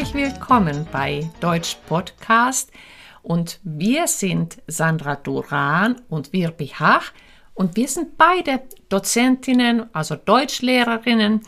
herzlich 0.00 0.32
willkommen 0.32 0.86
bei 0.90 1.30
Deutsch 1.40 1.76
Podcast. 1.86 2.72
Und 3.22 3.60
wir 3.64 4.06
sind 4.06 4.56
Sandra 4.66 5.14
Duran 5.14 6.00
und 6.08 6.32
Wirbi 6.32 6.68
Hach. 6.68 7.12
Und 7.52 7.76
wir 7.76 7.86
sind 7.86 8.16
beide 8.16 8.62
Dozentinnen, 8.88 9.94
also 9.94 10.16
Deutschlehrerinnen. 10.16 11.42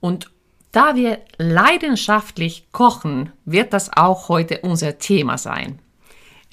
Und 0.00 0.30
da 0.72 0.94
wir 0.96 1.18
leidenschaftlich 1.36 2.72
kochen, 2.72 3.34
wird 3.44 3.74
das 3.74 3.94
auch 3.94 4.30
heute 4.30 4.60
unser 4.62 4.98
Thema 4.98 5.36
sein. 5.36 5.78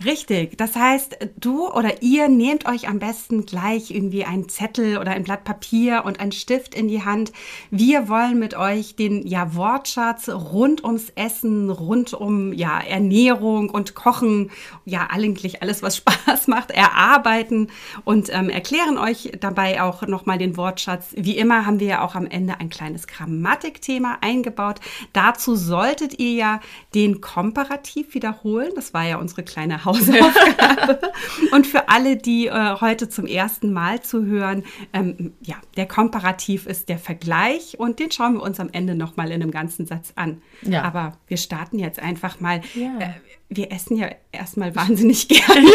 Richtig. 0.03 0.57
Das 0.57 0.75
heißt, 0.75 1.17
du 1.37 1.69
oder 1.71 2.01
ihr 2.01 2.27
nehmt 2.27 2.67
euch 2.67 2.89
am 2.89 2.99
besten 2.99 3.45
gleich 3.45 3.91
irgendwie 3.91 4.25
einen 4.25 4.49
Zettel 4.49 4.97
oder 4.97 5.11
ein 5.11 5.23
Blatt 5.23 5.45
Papier 5.45 6.03
und 6.05 6.19
einen 6.19 6.33
Stift 6.33 6.75
in 6.75 6.89
die 6.89 7.05
Hand. 7.05 7.31
Wir 7.71 8.09
wollen 8.09 8.37
mit 8.37 8.57
euch 8.57 8.97
den 8.97 9.25
ja, 9.25 9.55
Wortschatz 9.55 10.27
rund 10.27 10.83
ums 10.83 11.11
Essen, 11.15 11.69
rund 11.69 12.13
um 12.13 12.51
ja, 12.51 12.77
Ernährung 12.81 13.69
und 13.69 13.95
Kochen, 13.95 14.51
ja, 14.83 15.07
eigentlich 15.09 15.61
alles, 15.61 15.81
was 15.81 15.95
Spaß 16.05 16.47
macht, 16.49 16.71
erarbeiten 16.71 17.69
und 18.03 18.27
ähm, 18.33 18.49
erklären 18.49 18.97
euch 18.97 19.31
dabei 19.39 19.81
auch 19.81 20.01
nochmal 20.01 20.37
den 20.37 20.57
Wortschatz. 20.57 21.13
Wie 21.15 21.37
immer 21.37 21.65
haben 21.65 21.79
wir 21.79 21.87
ja 21.87 22.01
auch 22.03 22.15
am 22.15 22.27
Ende 22.27 22.59
ein 22.59 22.69
kleines 22.69 23.07
Grammatikthema 23.07 24.17
eingebaut. 24.19 24.81
Dazu 25.13 25.55
solltet 25.55 26.19
ihr 26.19 26.33
ja 26.33 26.59
den 26.93 27.21
Komparativ 27.21 28.13
wiederholen. 28.13 28.73
Das 28.75 28.93
war 28.93 29.05
ja 29.05 29.19
unsere 29.19 29.43
kleine 29.43 29.84
Hausaufgabe. 29.85 30.99
und 31.51 31.67
für 31.67 31.89
alle, 31.89 32.17
die 32.17 32.47
äh, 32.47 32.75
heute 32.81 33.09
zum 33.09 33.25
ersten 33.25 33.71
Mal 33.71 34.01
zuhören, 34.01 34.63
ähm, 34.93 35.33
ja, 35.41 35.55
der 35.77 35.87
Komparativ 35.87 36.65
ist 36.65 36.89
der 36.89 36.97
Vergleich 36.97 37.79
und 37.79 37.99
den 37.99 38.11
schauen 38.11 38.35
wir 38.35 38.41
uns 38.41 38.59
am 38.59 38.69
Ende 38.71 38.95
nochmal 38.95 39.27
in 39.27 39.41
einem 39.41 39.51
ganzen 39.51 39.85
Satz 39.85 40.13
an. 40.15 40.41
Ja. 40.61 40.83
Aber 40.83 41.17
wir 41.27 41.37
starten 41.37 41.79
jetzt 41.79 41.99
einfach 41.99 42.39
mal. 42.39 42.61
Ja. 42.73 42.99
Äh, 42.99 43.09
wir 43.47 43.71
essen 43.71 43.95
ja 43.95 44.09
erstmal 44.31 44.75
wahnsinnig 44.75 45.27
gerne 45.27 45.69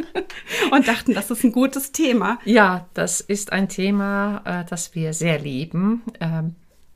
und 0.70 0.86
dachten, 0.86 1.12
das 1.14 1.30
ist 1.30 1.44
ein 1.44 1.52
gutes 1.52 1.92
Thema. 1.92 2.38
Ja, 2.44 2.86
das 2.94 3.20
ist 3.20 3.52
ein 3.52 3.68
Thema, 3.68 4.42
äh, 4.44 4.64
das 4.68 4.94
wir 4.94 5.12
sehr 5.12 5.38
lieben. 5.38 6.02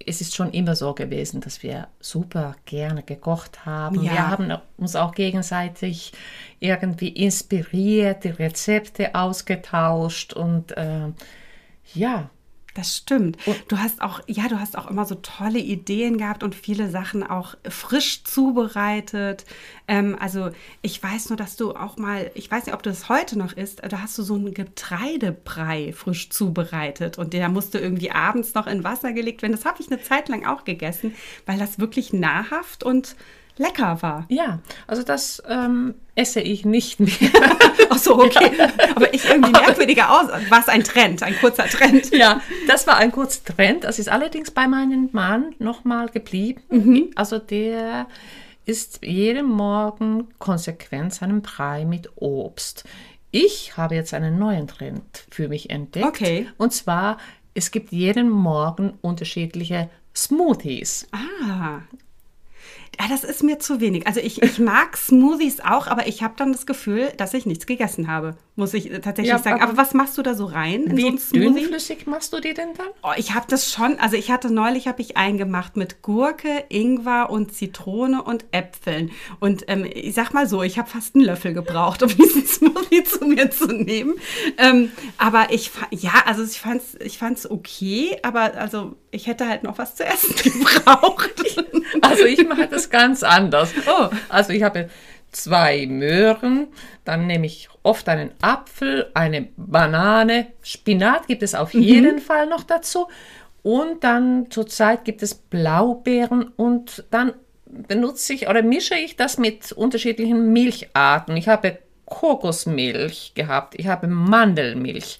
Es 0.08 0.20
ist 0.20 0.34
schon 0.34 0.52
immer 0.52 0.74
so 0.74 0.94
gewesen, 0.94 1.40
dass 1.40 1.62
wir 1.62 1.88
super 2.00 2.56
gerne 2.64 3.02
gekocht 3.02 3.66
haben. 3.66 4.02
Ja. 4.02 4.12
Wir 4.12 4.28
haben 4.28 4.58
uns 4.76 4.96
auch 4.96 5.14
gegenseitig 5.14 6.12
irgendwie 6.60 7.08
inspiriert, 7.08 8.24
die 8.24 8.30
Rezepte 8.30 9.14
ausgetauscht 9.14 10.32
und 10.32 10.76
äh, 10.76 11.08
ja, 11.94 12.30
das 12.78 12.96
stimmt. 12.96 13.36
du 13.66 13.78
hast 13.78 14.00
auch, 14.00 14.20
ja, 14.28 14.46
du 14.46 14.60
hast 14.60 14.78
auch 14.78 14.88
immer 14.88 15.04
so 15.04 15.16
tolle 15.16 15.58
Ideen 15.58 16.16
gehabt 16.16 16.44
und 16.44 16.54
viele 16.54 16.88
Sachen 16.88 17.24
auch 17.24 17.56
frisch 17.68 18.22
zubereitet. 18.22 19.44
Ähm, 19.88 20.16
also 20.20 20.50
ich 20.80 21.02
weiß 21.02 21.30
nur, 21.30 21.36
dass 21.36 21.56
du 21.56 21.74
auch 21.74 21.96
mal, 21.96 22.30
ich 22.34 22.48
weiß 22.48 22.66
nicht, 22.66 22.74
ob 22.76 22.84
du 22.84 22.90
das 22.90 23.08
heute 23.08 23.36
noch 23.36 23.52
isst, 23.52 23.82
da 23.82 24.00
hast 24.00 24.16
du 24.16 24.22
so 24.22 24.36
einen 24.36 24.54
Getreidebrei 24.54 25.92
frisch 25.92 26.30
zubereitet 26.30 27.18
und 27.18 27.32
der 27.32 27.48
musste 27.48 27.80
irgendwie 27.80 28.12
abends 28.12 28.54
noch 28.54 28.68
in 28.68 28.84
Wasser 28.84 29.12
gelegt 29.12 29.42
werden. 29.42 29.52
Das 29.52 29.64
habe 29.64 29.82
ich 29.82 29.90
eine 29.90 30.00
Zeit 30.00 30.28
lang 30.28 30.46
auch 30.46 30.62
gegessen, 30.62 31.14
weil 31.46 31.58
das 31.58 31.80
wirklich 31.80 32.12
nahrhaft 32.12 32.84
und 32.84 33.16
lecker 33.58 34.02
war. 34.02 34.26
Ja, 34.28 34.60
also 34.86 35.02
das 35.02 35.42
ähm, 35.48 35.94
esse 36.14 36.40
ich 36.40 36.64
nicht 36.64 37.00
mehr. 37.00 37.30
Ach 37.90 37.98
so, 37.98 38.18
okay. 38.18 38.50
Aber 38.94 39.12
ich 39.12 39.24
irgendwie 39.28 39.52
merkwürdiger 39.52 40.10
aus. 40.10 40.28
War 40.50 40.60
es 40.60 40.68
ein 40.68 40.84
Trend, 40.84 41.22
ein 41.22 41.36
kurzer 41.38 41.66
Trend? 41.66 42.14
Ja, 42.14 42.40
das 42.66 42.86
war 42.86 42.96
ein 42.96 43.12
kurzer 43.12 43.56
Trend. 43.56 43.84
Das 43.84 43.98
ist 43.98 44.08
allerdings 44.08 44.50
bei 44.50 44.66
meinem 44.66 45.08
Mann 45.12 45.54
nochmal 45.58 46.08
geblieben. 46.08 46.62
Mhm. 46.70 47.10
Also 47.14 47.38
der 47.38 48.06
isst 48.66 49.00
jeden 49.02 49.46
Morgen 49.46 50.28
konsequent 50.38 51.14
seinen 51.14 51.40
Brei 51.40 51.84
mit 51.84 52.10
Obst. 52.16 52.84
Ich 53.30 53.76
habe 53.76 53.94
jetzt 53.94 54.14
einen 54.14 54.38
neuen 54.38 54.66
Trend 54.68 55.26
für 55.30 55.48
mich 55.48 55.70
entdeckt. 55.70 56.06
Okay. 56.06 56.48
Und 56.58 56.72
zwar, 56.72 57.18
es 57.54 57.70
gibt 57.70 57.92
jeden 57.92 58.28
Morgen 58.30 58.94
unterschiedliche 59.00 59.88
Smoothies. 60.14 61.06
Ah. 61.12 61.80
Ja, 63.00 63.06
das 63.08 63.24
ist 63.24 63.42
mir 63.42 63.58
zu 63.58 63.80
wenig. 63.80 64.06
Also 64.06 64.20
ich, 64.20 64.42
ich 64.42 64.58
mag 64.58 64.96
Smoothies 64.96 65.60
auch, 65.60 65.86
aber 65.86 66.06
ich 66.06 66.22
habe 66.22 66.34
dann 66.36 66.52
das 66.52 66.66
Gefühl, 66.66 67.12
dass 67.16 67.34
ich 67.34 67.46
nichts 67.46 67.66
gegessen 67.66 68.08
habe, 68.08 68.36
muss 68.56 68.74
ich 68.74 68.90
tatsächlich 69.02 69.28
ja, 69.28 69.38
sagen. 69.38 69.60
Aber, 69.60 69.70
aber 69.70 69.76
was 69.76 69.94
machst 69.94 70.18
du 70.18 70.22
da 70.22 70.34
so 70.34 70.46
rein 70.46 70.84
in 70.84 70.96
wie 70.96 71.18
so 71.18 71.32
dünnflüssig 71.34 72.06
machst 72.06 72.32
du 72.32 72.40
die 72.40 72.54
denn 72.54 72.70
dann? 72.76 72.88
Oh, 73.02 73.12
ich 73.16 73.34
habe 73.34 73.46
das 73.48 73.70
schon, 73.70 73.98
also 74.00 74.16
ich 74.16 74.30
hatte 74.30 74.52
neulich, 74.52 74.88
habe 74.88 75.00
ich 75.00 75.16
eingemacht 75.16 75.76
mit 75.76 76.02
Gurke, 76.02 76.64
Ingwer 76.68 77.30
und 77.30 77.54
Zitrone 77.54 78.22
und 78.22 78.44
Äpfeln. 78.50 79.10
Und 79.38 79.64
ähm, 79.68 79.86
ich 79.88 80.14
sag 80.14 80.34
mal 80.34 80.48
so, 80.48 80.62
ich 80.62 80.78
habe 80.78 80.90
fast 80.90 81.14
einen 81.14 81.24
Löffel 81.24 81.54
gebraucht, 81.54 82.02
um 82.02 82.08
diesen 82.16 82.46
Smoothie 82.46 83.04
zu 83.04 83.24
mir 83.26 83.50
zu 83.50 83.66
nehmen. 83.66 84.14
Ähm, 84.56 84.90
aber 85.18 85.48
ich, 85.50 85.70
ja, 85.90 86.24
also 86.26 86.42
ich 86.42 86.60
fand 86.60 86.82
es 86.82 86.96
ich 87.00 87.18
fand's 87.18 87.48
okay, 87.48 88.18
aber 88.22 88.54
also 88.54 88.96
ich 89.10 89.26
hätte 89.26 89.48
halt 89.48 89.62
noch 89.62 89.78
was 89.78 89.94
zu 89.94 90.04
essen 90.04 90.34
gebraucht. 90.42 91.32
also 92.02 92.24
ich 92.24 92.46
mache 92.46 92.68
das 92.68 92.77
ganz 92.90 93.22
anders. 93.22 93.72
Oh, 93.86 94.08
also 94.28 94.52
ich 94.52 94.62
habe 94.62 94.88
zwei 95.32 95.86
Möhren, 95.86 96.68
dann 97.04 97.26
nehme 97.26 97.46
ich 97.46 97.68
oft 97.82 98.08
einen 98.08 98.30
Apfel, 98.40 99.10
eine 99.14 99.48
Banane, 99.56 100.48
Spinat 100.62 101.26
gibt 101.26 101.42
es 101.42 101.54
auf 101.54 101.74
mhm. 101.74 101.82
jeden 101.82 102.18
Fall 102.18 102.46
noch 102.46 102.64
dazu. 102.64 103.08
Und 103.62 104.04
dann 104.04 104.50
zurzeit 104.50 105.04
gibt 105.04 105.22
es 105.22 105.34
Blaubeeren 105.34 106.52
und 106.56 107.04
dann 107.10 107.32
benutze 107.66 108.32
ich 108.32 108.48
oder 108.48 108.62
mische 108.62 108.94
ich 108.94 109.16
das 109.16 109.36
mit 109.36 109.72
unterschiedlichen 109.72 110.52
Milcharten. 110.52 111.36
Ich 111.36 111.48
habe 111.48 111.78
Kokosmilch 112.06 113.32
gehabt, 113.34 113.74
ich 113.78 113.86
habe 113.86 114.06
Mandelmilch, 114.06 115.18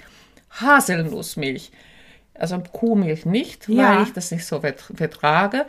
Haselnussmilch, 0.51 1.71
also 2.35 2.59
Kuhmilch 2.73 3.27
nicht, 3.27 3.69
ja. 3.69 3.97
weil 3.97 4.05
ich 4.05 4.13
das 4.13 4.31
nicht 4.31 4.47
so 4.47 4.61
vertrage. 4.61 5.67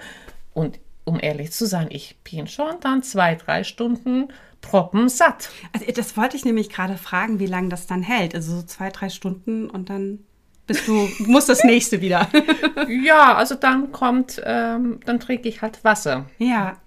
Und 0.53 0.79
um 1.09 1.19
ehrlich 1.19 1.51
zu 1.51 1.65
sein, 1.65 1.87
ich 1.89 2.17
bin 2.23 2.47
schon 2.47 2.79
dann 2.81 3.03
zwei, 3.03 3.35
drei 3.35 3.63
Stunden 3.63 4.29
proppen 4.61 5.09
satt. 5.09 5.49
Also 5.73 5.85
das 5.91 6.15
wollte 6.15 6.37
ich 6.37 6.45
nämlich 6.45 6.69
gerade 6.69 6.97
fragen, 6.97 7.39
wie 7.39 7.47
lange 7.47 7.69
das 7.69 7.87
dann 7.87 8.03
hält. 8.03 8.35
Also 8.35 8.57
so 8.57 8.61
zwei, 8.61 8.89
drei 8.89 9.09
Stunden 9.09 9.69
und 9.69 9.89
dann 9.89 10.19
bist 10.67 10.87
du, 10.87 11.09
musst 11.19 11.49
das 11.49 11.63
nächste 11.63 11.99
wieder. 12.01 12.29
ja, 13.03 13.35
also 13.35 13.55
dann 13.55 13.91
kommt, 13.91 14.41
ähm, 14.45 14.99
dann 15.05 15.19
trinke 15.19 15.49
ich 15.49 15.61
halt 15.61 15.83
Wasser. 15.83 16.27
Ja. 16.37 16.77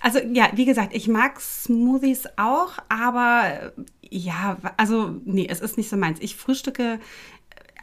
Also 0.00 0.18
ja, 0.32 0.48
wie 0.54 0.64
gesagt, 0.64 0.94
ich 0.94 1.08
mag 1.08 1.40
Smoothies 1.40 2.26
auch, 2.36 2.72
aber 2.88 3.72
ja, 4.08 4.56
also 4.76 5.20
nee, 5.24 5.46
es 5.48 5.60
ist 5.60 5.76
nicht 5.76 5.88
so 5.88 5.96
meins. 5.96 6.18
Ich 6.20 6.36
frühstücke 6.36 6.98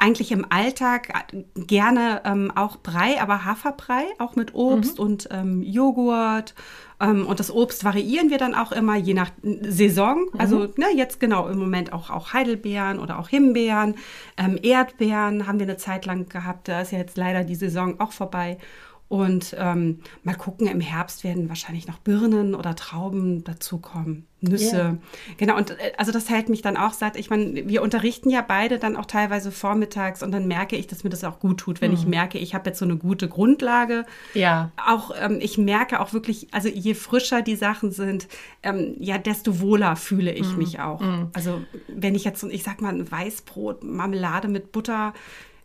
eigentlich 0.01 0.31
im 0.31 0.45
Alltag 0.49 1.13
gerne 1.55 2.21
ähm, 2.25 2.51
auch 2.55 2.77
Brei, 2.77 3.21
aber 3.21 3.45
Haferbrei, 3.45 4.05
auch 4.17 4.35
mit 4.35 4.55
Obst 4.55 4.97
mhm. 4.97 5.05
und 5.05 5.29
ähm, 5.31 5.61
Joghurt. 5.61 6.55
Ähm, 6.99 7.27
und 7.27 7.39
das 7.39 7.51
Obst 7.51 7.83
variieren 7.83 8.31
wir 8.31 8.39
dann 8.39 8.55
auch 8.55 8.71
immer, 8.71 8.95
je 8.95 9.13
nach 9.13 9.29
Saison. 9.43 10.25
Mhm. 10.33 10.39
Also 10.39 10.59
ne, 10.77 10.87
jetzt 10.95 11.19
genau 11.19 11.47
im 11.47 11.59
Moment 11.59 11.93
auch, 11.93 12.09
auch 12.09 12.33
Heidelbeeren 12.33 12.97
oder 12.97 13.19
auch 13.19 13.29
Himbeeren. 13.29 13.95
Ähm, 14.37 14.57
Erdbeeren 14.61 15.45
haben 15.45 15.59
wir 15.59 15.67
eine 15.67 15.77
Zeit 15.77 16.07
lang 16.07 16.27
gehabt. 16.29 16.67
Da 16.67 16.81
ist 16.81 16.91
ja 16.91 16.97
jetzt 16.97 17.17
leider 17.17 17.43
die 17.43 17.55
Saison 17.55 17.99
auch 17.99 18.11
vorbei. 18.11 18.57
Und 19.11 19.53
ähm, 19.59 19.99
mal 20.23 20.35
gucken, 20.35 20.67
im 20.67 20.79
Herbst 20.79 21.25
werden 21.25 21.49
wahrscheinlich 21.49 21.85
noch 21.85 21.97
Birnen 21.97 22.55
oder 22.55 22.77
Trauben 22.77 23.43
dazukommen, 23.43 24.25
Nüsse. 24.39 24.75
Yeah. 24.75 24.97
Genau, 25.35 25.57
und 25.57 25.71
äh, 25.71 25.91
also 25.97 26.13
das 26.13 26.29
hält 26.29 26.47
mich 26.47 26.61
dann 26.61 26.77
auch 26.77 26.93
satt. 26.93 27.17
Ich 27.17 27.29
meine, 27.29 27.67
wir 27.67 27.81
unterrichten 27.81 28.29
ja 28.29 28.41
beide 28.41 28.79
dann 28.79 28.95
auch 28.95 29.05
teilweise 29.05 29.51
vormittags 29.51 30.23
und 30.23 30.31
dann 30.31 30.47
merke 30.47 30.77
ich, 30.77 30.87
dass 30.87 31.03
mir 31.03 31.09
das 31.09 31.25
auch 31.25 31.41
gut 31.41 31.59
tut, 31.59 31.81
wenn 31.81 31.91
mhm. 31.91 31.97
ich 31.97 32.05
merke, 32.05 32.37
ich 32.37 32.55
habe 32.55 32.69
jetzt 32.69 32.79
so 32.79 32.85
eine 32.85 32.95
gute 32.95 33.27
Grundlage. 33.27 34.05
Ja. 34.33 34.71
Auch 34.77 35.11
ähm, 35.21 35.39
ich 35.41 35.57
merke 35.57 35.99
auch 35.99 36.13
wirklich, 36.13 36.47
also 36.53 36.69
je 36.69 36.93
frischer 36.93 37.41
die 37.41 37.57
Sachen 37.57 37.91
sind, 37.91 38.29
ähm, 38.63 38.95
ja, 38.97 39.17
desto 39.17 39.59
wohler 39.59 39.97
fühle 39.97 40.31
ich 40.31 40.53
mhm. 40.53 40.57
mich 40.57 40.79
auch. 40.79 41.01
Mhm. 41.01 41.31
Also 41.33 41.59
wenn 41.89 42.15
ich 42.15 42.23
jetzt, 42.23 42.41
ich 42.43 42.63
sag 42.63 42.79
mal, 42.79 42.93
ein 42.93 43.11
Weißbrot, 43.11 43.83
Marmelade 43.83 44.47
mit 44.47 44.71
Butter 44.71 45.13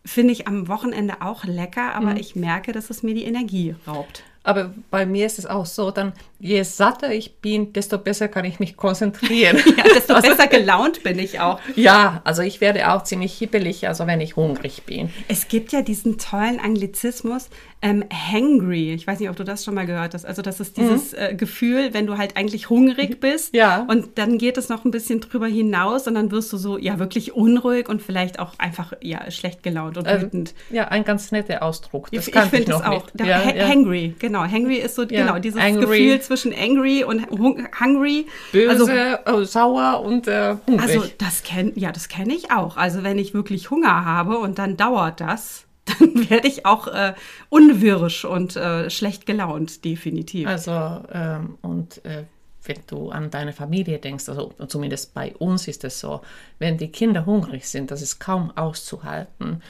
finde 0.07 0.33
ich 0.33 0.47
am 0.47 0.67
Wochenende 0.67 1.21
auch 1.21 1.43
lecker, 1.43 1.93
aber 1.93 2.11
mhm. 2.11 2.17
ich 2.17 2.35
merke, 2.35 2.71
dass 2.71 2.89
es 2.89 3.03
mir 3.03 3.13
die 3.13 3.25
Energie 3.25 3.75
raubt. 3.85 4.23
Aber 4.47 4.73
bei 4.91 5.05
mir 5.05 5.25
ist 5.25 5.39
es 5.39 5.45
auch 5.45 5.65
so, 5.65 5.91
dann 5.91 6.13
je 6.39 6.63
satter 6.63 7.11
ich 7.11 7.39
bin, 7.41 7.73
desto 7.73 7.97
besser 7.97 8.29
kann 8.29 8.45
ich 8.45 8.61
mich 8.61 8.77
konzentrieren. 8.77 9.57
ja, 9.77 9.83
desto 9.83 10.13
also, 10.13 10.29
besser 10.29 10.47
gelaunt 10.47 11.03
bin 11.03 11.19
ich 11.19 11.41
auch. 11.41 11.59
Ja, 11.75 12.21
also 12.23 12.43
ich 12.43 12.61
werde 12.61 12.93
auch 12.93 13.03
ziemlich 13.03 13.37
hibbelig, 13.37 13.89
also 13.89 14.07
wenn 14.07 14.21
ich 14.21 14.37
hungrig 14.37 14.83
bin. 14.83 15.09
Es 15.27 15.49
gibt 15.49 15.73
ja 15.73 15.81
diesen 15.81 16.17
tollen 16.17 16.61
Anglizismus, 16.61 17.49
ähm, 17.81 18.03
hangry. 18.11 18.93
Ich 18.93 19.05
weiß 19.05 19.19
nicht, 19.19 19.29
ob 19.29 19.35
du 19.35 19.43
das 19.43 19.63
schon 19.63 19.75
mal 19.75 19.85
gehört 19.85 20.13
hast. 20.15 20.25
Also 20.25 20.41
das 20.41 20.59
ist 20.59 20.77
dieses 20.77 21.11
mhm. 21.11 21.17
äh, 21.19 21.35
Gefühl, 21.35 21.93
wenn 21.93 22.07
du 22.07 22.17
halt 22.17 22.35
eigentlich 22.35 22.69
hungrig 22.69 23.19
bist. 23.19 23.53
Ja. 23.53 23.85
Und 23.87 24.17
dann 24.17 24.39
geht 24.39 24.57
es 24.57 24.67
noch 24.67 24.83
ein 24.83 24.91
bisschen 24.91 25.21
drüber 25.21 25.45
hinaus 25.45 26.07
und 26.07 26.15
dann 26.15 26.31
wirst 26.31 26.51
du 26.51 26.57
so, 26.57 26.77
ja, 26.77 26.97
wirklich 26.97 27.33
unruhig 27.33 27.87
und 27.87 28.01
vielleicht 28.01 28.39
auch 28.39 28.53
einfach, 28.57 28.93
ja, 29.01 29.29
schlecht 29.29 29.61
gelaunt 29.61 29.97
und 29.97 30.07
Ähm, 30.07 30.21
wütend. 30.23 30.55
ja, 30.71 30.87
ein 30.87 31.03
ganz 31.03 31.31
netter 31.31 31.61
Ausdruck. 31.61 32.09
Das 32.11 32.27
ich 32.27 32.33
kannte 32.33 32.57
finde 32.57 32.73
es 32.73 32.81
auch. 32.81 33.05
Da, 33.13 33.25
Ja, 33.25 33.45
ha 33.45 33.53
ja. 33.53 33.67
Hangry, 33.67 34.15
genau. 34.17 34.41
Hangry 34.41 34.77
ist 34.77 34.95
so, 34.95 35.05
genau, 35.05 35.37
dieses 35.37 35.61
angry. 35.61 35.81
Gefühl 35.81 36.21
zwischen 36.21 36.53
angry 36.53 37.03
und 37.03 37.29
hung 37.29 37.67
hungry. 37.79 38.25
Böse, 38.51 39.19
oh, 39.27 39.43
sauer 39.43 40.01
und 40.03 40.27
äh, 40.27 40.55
hungrig. 40.65 40.95
Also 40.95 41.05
das 41.19 41.43
kenn, 41.43 41.73
ja, 41.75 41.91
das 41.91 42.07
kenne 42.07 42.33
ich 42.33 42.51
auch. 42.51 42.75
Also 42.77 43.03
wenn 43.03 43.19
ich 43.19 43.35
wirklich 43.35 43.69
Hunger 43.69 44.03
habe 44.03 44.39
und 44.39 44.57
dann 44.57 44.77
dauert 44.77 45.21
das, 45.21 45.66
dann 45.87 46.29
werde 46.29 46.47
ich 46.47 46.65
auch 46.65 46.87
äh, 46.87 47.13
unwirsch 47.49 48.25
und 48.25 48.55
äh, 48.55 48.89
schlecht 48.89 49.25
gelaunt, 49.25 49.83
definitiv. 49.85 50.47
Also, 50.47 50.71
ähm, 51.11 51.57
und 51.61 52.03
äh, 52.05 52.23
wenn 52.63 52.77
du 52.87 53.09
an 53.11 53.29
deine 53.29 53.53
Familie 53.53 53.99
denkst, 53.99 54.27
also 54.29 54.53
zumindest 54.67 55.13
bei 55.13 55.33
uns 55.35 55.67
ist 55.67 55.83
es 55.83 55.99
so, 55.99 56.21
wenn 56.59 56.77
die 56.77 56.91
Kinder 56.91 57.25
hungrig 57.25 57.67
sind, 57.67 57.91
das 57.91 58.01
ist 58.01 58.19
kaum 58.19 58.51
auszuhalten. 58.55 59.61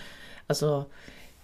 Also, 0.48 0.88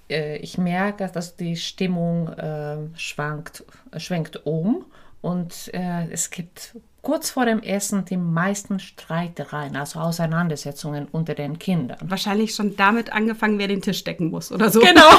äh, 0.09 0.37
ich 0.37 0.57
merke, 0.57 1.09
dass 1.13 1.35
die 1.35 1.55
Stimmung 1.55 2.29
äh, 2.29 2.77
schwankt, 2.95 3.63
schwenkt 3.97 4.45
um 4.45 4.85
und 5.21 5.73
äh, 5.73 6.09
es 6.11 6.29
gibt 6.29 6.75
kurz 7.03 7.29
vor 7.29 7.45
dem 7.45 7.61
Essen 7.61 8.05
die 8.05 8.17
meisten 8.17 8.79
Streitereien, 8.79 9.75
also 9.75 9.99
Auseinandersetzungen 9.99 11.07
unter 11.11 11.35
den 11.35 11.59
Kindern. 11.59 11.97
Wahrscheinlich 12.01 12.55
schon 12.55 12.75
damit 12.77 13.11
angefangen, 13.13 13.59
wer 13.59 13.67
den 13.67 13.81
Tisch 13.83 14.03
decken 14.03 14.31
muss 14.31 14.51
oder 14.51 14.71
so. 14.71 14.79
Genau. 14.79 15.01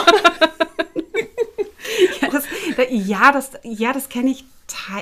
Ja, 2.21 2.29
das, 2.31 2.45
da- 2.77 2.83
ja, 2.91 3.31
das, 3.33 3.51
ja, 3.63 3.93
das 3.93 4.09
kenne 4.09 4.31
ich. 4.31 4.45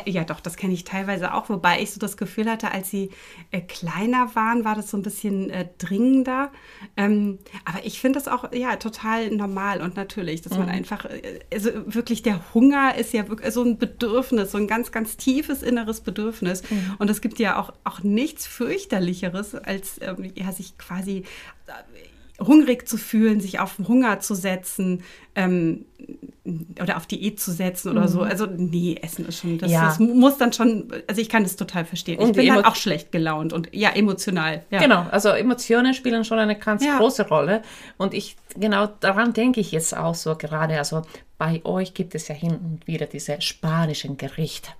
Ja, 0.06 0.24
doch, 0.24 0.40
das 0.40 0.56
kenne 0.56 0.74
ich 0.74 0.84
teilweise 0.84 1.34
auch. 1.34 1.48
Wobei 1.48 1.80
ich 1.80 1.92
so 1.92 2.00
das 2.00 2.16
Gefühl 2.16 2.50
hatte, 2.50 2.72
als 2.72 2.90
sie 2.90 3.10
äh, 3.50 3.60
kleiner 3.60 4.34
waren, 4.34 4.64
war 4.64 4.74
das 4.74 4.90
so 4.90 4.96
ein 4.96 5.02
bisschen 5.02 5.50
äh, 5.50 5.68
dringender. 5.78 6.50
Ähm, 6.96 7.38
aber 7.64 7.84
ich 7.84 8.00
finde 8.00 8.18
das 8.18 8.28
auch 8.28 8.52
ja 8.52 8.76
total 8.76 9.30
normal 9.30 9.80
und 9.80 9.96
natürlich, 9.96 10.42
dass 10.42 10.56
man 10.56 10.68
einfach, 10.68 11.04
äh, 11.04 11.40
also 11.52 11.70
wirklich 11.86 12.22
der 12.22 12.54
Hunger 12.54 12.96
ist 12.96 13.12
ja 13.12 13.28
wirklich 13.28 13.52
so 13.52 13.62
ein 13.62 13.78
Bedürfnis, 13.78 14.52
so 14.52 14.58
ein 14.58 14.66
ganz, 14.66 14.92
ganz 14.92 15.16
tiefes 15.16 15.62
inneres 15.62 16.00
Bedürfnis. 16.00 16.62
Und 16.98 17.10
es 17.10 17.20
gibt 17.20 17.38
ja 17.38 17.58
auch, 17.58 17.72
auch 17.84 18.02
nichts 18.02 18.46
fürchterlicheres, 18.46 19.54
als 19.54 20.00
ähm, 20.00 20.32
ja, 20.34 20.52
sich 20.52 20.76
quasi 20.78 21.24
äh, 21.66 21.72
hungrig 22.46 22.88
zu 22.88 22.96
fühlen, 22.96 23.40
sich 23.40 23.58
auf 23.60 23.78
Hunger 23.86 24.20
zu 24.20 24.34
setzen 24.34 25.02
ähm, 25.34 25.84
oder 26.80 26.96
auf 26.96 27.06
Diät 27.06 27.38
zu 27.40 27.52
setzen 27.52 27.90
oder 27.90 28.08
so. 28.08 28.22
Also 28.22 28.46
nee, 28.46 28.98
Essen 29.00 29.26
ist 29.26 29.38
schon, 29.38 29.58
das, 29.58 29.68
Mhm. 29.68 29.74
Ja. 29.74 29.84
das 29.86 29.98
muss 30.00 30.36
dann 30.38 30.52
schon, 30.52 30.92
also 31.06 31.20
ich 31.20 31.28
kann 31.28 31.44
das 31.44 31.56
total 31.56 31.84
verstehen. 31.84 32.14
ich 32.20 32.26
Und 32.26 32.36
bin 32.36 32.44
die 32.44 32.52
halt 32.52 32.64
auch 32.66 32.76
schlecht 32.76 33.12
gelaunt 33.12 33.52
und 33.52 33.68
ja, 33.72 33.90
emotional. 33.90 34.64
Ja. 34.70 34.80
Genau, 34.80 35.06
also 35.10 35.28
Emotionen 35.30 35.94
spielen 35.94 36.24
schon 36.24 36.38
eine 36.38 36.58
ganz 36.58 36.84
Ja. 36.84 36.98
große 36.98 37.28
Rolle. 37.28 37.62
Und 37.96 38.12
ich, 38.14 38.36
genau 38.58 38.86
daran 39.00 39.32
denke 39.32 39.60
ich 39.60 39.72
jetzt 39.72 39.96
auch 39.96 40.14
so 40.14 40.34
gerade. 40.36 40.78
Also 40.78 41.02
bei 41.38 41.60
euch 41.64 41.94
gibt 41.94 42.14
es 42.14 42.28
ja 42.28 42.34
hin 42.34 42.50
und 42.52 42.86
wieder 42.86 43.06
diese 43.06 43.40
spanischen 43.40 44.16
Gerichte. 44.16 44.70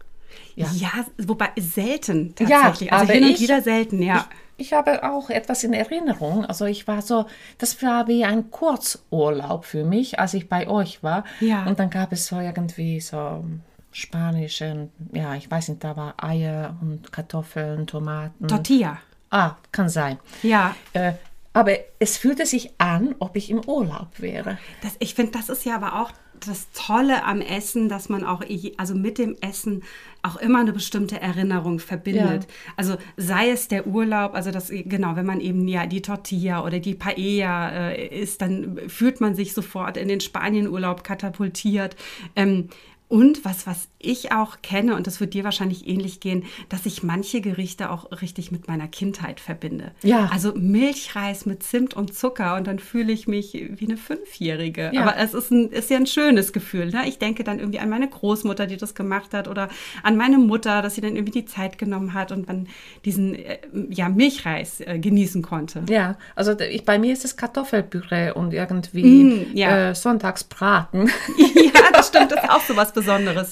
Ja. 0.54 0.66
Ja, 0.74 0.90
wobei 1.18 1.48
selten 1.58 2.34
Ja, 2.40 2.62
tatsächlich. 2.62 2.92
also 2.92 3.04
aber 3.04 3.12
hin 3.14 3.24
und 3.24 3.30
ich- 3.30 3.40
wieder 3.40 3.62
selten, 3.62 4.02
ja. 4.02 4.26
Ich, 4.62 4.72
habe 4.72 5.02
auch 5.04 5.30
etwas 5.30 5.64
in 5.64 5.72
Erinnerung. 5.72 6.44
Also 6.44 6.64
ich 6.64 6.86
war 6.88 7.02
so, 7.02 7.26
das 7.58 7.82
war 7.82 8.08
wie 8.08 8.24
ein 8.24 8.50
Kurzurlaub 8.50 9.64
für 9.64 9.84
mich, 9.84 10.18
als 10.18 10.34
ich 10.34 10.48
bei 10.48 10.68
euch 10.68 11.02
war. 11.02 11.24
Ja. 11.40 11.66
Und 11.66 11.78
dann 11.78 11.90
gab 11.90 12.12
es 12.12 12.26
so 12.26 12.38
irgendwie 12.38 13.00
so 13.00 13.44
spanischen, 13.92 14.90
ja, 15.12 15.34
ich 15.34 15.50
weiß 15.50 15.68
nicht, 15.68 15.84
da 15.84 15.96
war 15.96 16.14
Eier 16.22 16.76
und 16.80 17.12
Kartoffeln, 17.12 17.86
Tomaten. 17.86 18.48
Tortilla. 18.48 18.98
ah, 19.30 19.56
kann 19.70 19.88
sein. 19.88 20.18
Ja. 20.42 20.74
Äh, 20.94 21.12
aber 21.52 21.72
es 21.98 22.16
fühlte 22.16 22.46
sich 22.46 22.70
an, 22.78 23.14
ob 23.18 23.36
ich 23.36 23.50
im 23.50 23.60
Urlaub 23.66 24.08
wäre. 24.20 24.58
Das, 24.82 24.96
ich 24.98 25.14
finde, 25.14 25.32
das 25.32 25.48
ist 25.50 25.64
ja 25.64 25.76
aber 25.76 26.00
auch 26.00 26.12
das 26.48 26.68
Tolle 26.72 27.24
am 27.24 27.40
Essen, 27.40 27.88
dass 27.88 28.08
man 28.08 28.24
auch, 28.24 28.42
also 28.76 28.94
mit 28.94 29.18
dem 29.18 29.36
Essen 29.40 29.82
auch 30.22 30.36
immer 30.36 30.60
eine 30.60 30.72
bestimmte 30.72 31.20
Erinnerung 31.20 31.80
verbindet. 31.80 32.44
Ja. 32.44 32.72
Also 32.76 32.96
sei 33.16 33.50
es 33.50 33.68
der 33.68 33.86
Urlaub, 33.86 34.34
also 34.34 34.50
das, 34.50 34.68
genau, 34.70 35.16
wenn 35.16 35.26
man 35.26 35.40
eben 35.40 35.66
ja 35.66 35.86
die 35.86 36.00
Tortilla 36.00 36.64
oder 36.64 36.78
die 36.78 36.94
Paella 36.94 37.90
äh, 37.90 38.20
isst, 38.20 38.40
dann 38.40 38.78
fühlt 38.86 39.20
man 39.20 39.34
sich 39.34 39.52
sofort 39.52 39.96
in 39.96 40.08
den 40.08 40.20
Spanienurlaub 40.20 41.02
katapultiert. 41.02 41.96
Ähm, 42.36 42.68
und 43.12 43.44
was, 43.44 43.66
was 43.66 43.88
ich 43.98 44.32
auch 44.32 44.62
kenne, 44.62 44.96
und 44.96 45.06
das 45.06 45.20
wird 45.20 45.34
dir 45.34 45.44
wahrscheinlich 45.44 45.86
ähnlich 45.86 46.20
gehen, 46.20 46.44
dass 46.70 46.86
ich 46.86 47.02
manche 47.02 47.42
Gerichte 47.42 47.90
auch 47.90 48.10
richtig 48.22 48.50
mit 48.50 48.68
meiner 48.68 48.88
Kindheit 48.88 49.38
verbinde. 49.38 49.90
Ja. 50.02 50.30
Also 50.32 50.54
Milchreis 50.54 51.44
mit 51.44 51.62
Zimt 51.62 51.92
und 51.92 52.14
Zucker 52.14 52.56
und 52.56 52.66
dann 52.66 52.78
fühle 52.78 53.12
ich 53.12 53.28
mich 53.28 53.52
wie 53.52 53.84
eine 53.84 53.98
Fünfjährige. 53.98 54.92
Ja. 54.94 55.02
Aber 55.02 55.18
es 55.18 55.34
ist, 55.34 55.50
ein, 55.50 55.68
ist 55.68 55.90
ja 55.90 55.98
ein 55.98 56.06
schönes 56.06 56.54
Gefühl. 56.54 56.86
Ne? 56.86 57.06
Ich 57.06 57.18
denke 57.18 57.44
dann 57.44 57.58
irgendwie 57.58 57.80
an 57.80 57.90
meine 57.90 58.08
Großmutter, 58.08 58.66
die 58.66 58.78
das 58.78 58.94
gemacht 58.94 59.34
hat 59.34 59.46
oder 59.46 59.68
an 60.02 60.16
meine 60.16 60.38
Mutter, 60.38 60.80
dass 60.80 60.94
sie 60.94 61.02
dann 61.02 61.14
irgendwie 61.14 61.42
die 61.42 61.44
Zeit 61.44 61.76
genommen 61.76 62.14
hat 62.14 62.32
und 62.32 62.46
man 62.46 62.66
diesen 63.04 63.34
äh, 63.34 63.58
ja, 63.90 64.08
Milchreis 64.08 64.80
äh, 64.80 64.98
genießen 64.98 65.42
konnte. 65.42 65.84
Ja, 65.90 66.16
also 66.34 66.58
ich, 66.58 66.86
bei 66.86 66.98
mir 66.98 67.12
ist 67.12 67.26
es 67.26 67.36
Kartoffelpüree 67.36 68.30
und 68.30 68.54
irgendwie 68.54 69.02
Mm, 69.02 69.54
ja. 69.54 69.90
äh, 69.90 69.94
Sonntagsbraten. 69.94 71.08
ja, 71.38 71.82
das 71.92 72.08
stimmt, 72.08 72.32
das 72.32 72.42
ist 72.42 72.50
auch 72.50 72.62
so 72.62 72.74
was 72.74 72.86
Besonderes. 72.86 73.01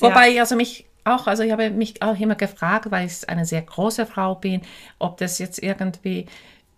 Wobei, 0.03 0.39
also 0.41 0.57
mich 0.57 0.87
auch, 1.05 1.27
also 1.27 1.43
ich 1.43 1.53
habe 1.53 1.71
mich 1.71 2.03
auch 2.03 2.19
immer 2.19 2.35
gefragt, 2.35 2.91
weil 2.91 3.07
ich 3.07 3.29
eine 3.29 3.45
sehr 3.45 3.63
große 3.63 4.07
Frau 4.07 4.35
bin, 4.35 4.63
ob 4.99 5.17
das 5.17 5.39
jetzt 5.39 5.63
irgendwie, 5.63 6.27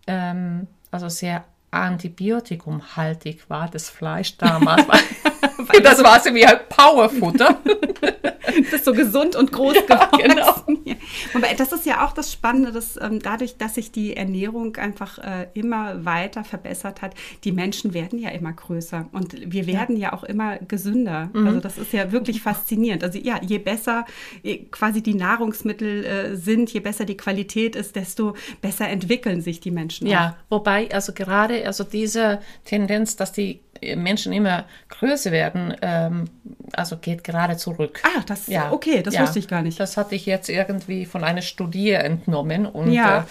ähm, 0.07 0.67
also 0.91 1.09
sehr 1.09 1.45
antibiotikumhaltig 1.71 3.49
war, 3.49 3.69
das 3.69 3.91
Fleisch 3.91 4.37
damals. 4.37 4.87
weil 5.69 5.81
das 5.81 6.03
war 6.03 6.21
so 6.21 6.35
wie 6.35 6.47
halt 6.47 6.69
Powerfutter. 6.69 7.59
Du 8.55 8.71
bist 8.71 8.85
so 8.85 8.93
gesund 8.93 9.37
und 9.37 9.53
groß 9.53 9.75
geworden. 9.87 10.19
genau. 10.21 10.65
Ja. 10.85 10.95
Wobei, 11.33 11.55
das 11.55 11.73
ist 11.73 11.87
ja 11.87 12.05
auch 12.05 12.13
das 12.13 12.33
Spannende, 12.33 12.73
dass 12.73 12.99
ähm, 13.01 13.21
dadurch, 13.21 13.57
dass 13.57 13.77
sich 13.77 13.93
die 13.93 14.17
Ernährung 14.17 14.77
einfach 14.77 15.19
äh, 15.19 15.47
immer 15.55 16.05
weiter 16.05 16.43
verbessert 16.43 17.03
hat, 17.03 17.15
die 17.45 17.53
Menschen 17.53 17.95
werden 17.95 18.19
ja 18.19 18.31
immer 18.31 18.53
größer 18.53 19.09
und 19.13 19.53
wir 19.53 19.67
werden 19.67 19.97
ja, 19.97 20.13
auch 20.13 20.25
immer 20.25 20.59
gesünder. 20.59 21.31
Mhm. 21.33 21.47
Also 21.47 21.61
das 21.61 21.79
ist 21.79 21.93
ja 21.93 22.11
wirklich 22.11 22.43
faszinierend. 22.43 23.05
Also 23.05 23.19
ja, 23.19 23.41
je 23.43 23.59
besser 23.59 24.05
äh, 24.43 24.59
quasi 24.71 25.03
die 25.03 25.15
Nahrungsmittel 25.15 26.05
äh, 26.05 26.37
sind, 26.37 26.71
je 26.73 26.81
besser 26.81 27.05
die 27.05 27.17
Qualität 27.17 27.77
ist, 27.77 27.97
desto 27.97 28.35
besser 28.61 28.89
entwickeln 28.89 29.41
sich 29.41 29.61
die 29.61 29.71
Menschen. 29.71 30.07
Ja, 30.07 30.37
wobei 30.51 30.91
also 30.93 31.13
gerade 31.13 31.65
also 31.67 31.85
diese 31.85 32.41
Tendenz, 32.65 33.17
dass 33.17 33.33
die 33.33 33.61
Menschen 33.97 34.33
immer 34.33 34.65
größer 34.89 35.33
werden, 35.33 35.52
ähm, 35.83 36.25
also 36.73 36.97
geht 36.97 37.25
gerade 37.25 37.57
zurück. 37.57 38.01
Ah, 38.05 38.23
das- 38.27 38.49
okay, 38.71 39.03
das 39.03 39.19
wusste 39.19 39.39
ich 39.39 39.49
gar 39.49 39.63
nicht. 39.63 39.79
Das 39.81 39.97
hatte 39.97 40.15
ich 40.15 40.27
jetzt 40.27 40.49
irgendwie 40.49 41.05
von 41.07 41.25
einer 41.25 41.43
Studie 41.43 41.91
entnommen 41.93 42.67
und 42.67 42.93
Ja. 42.93 43.19
äh, 43.21 43.23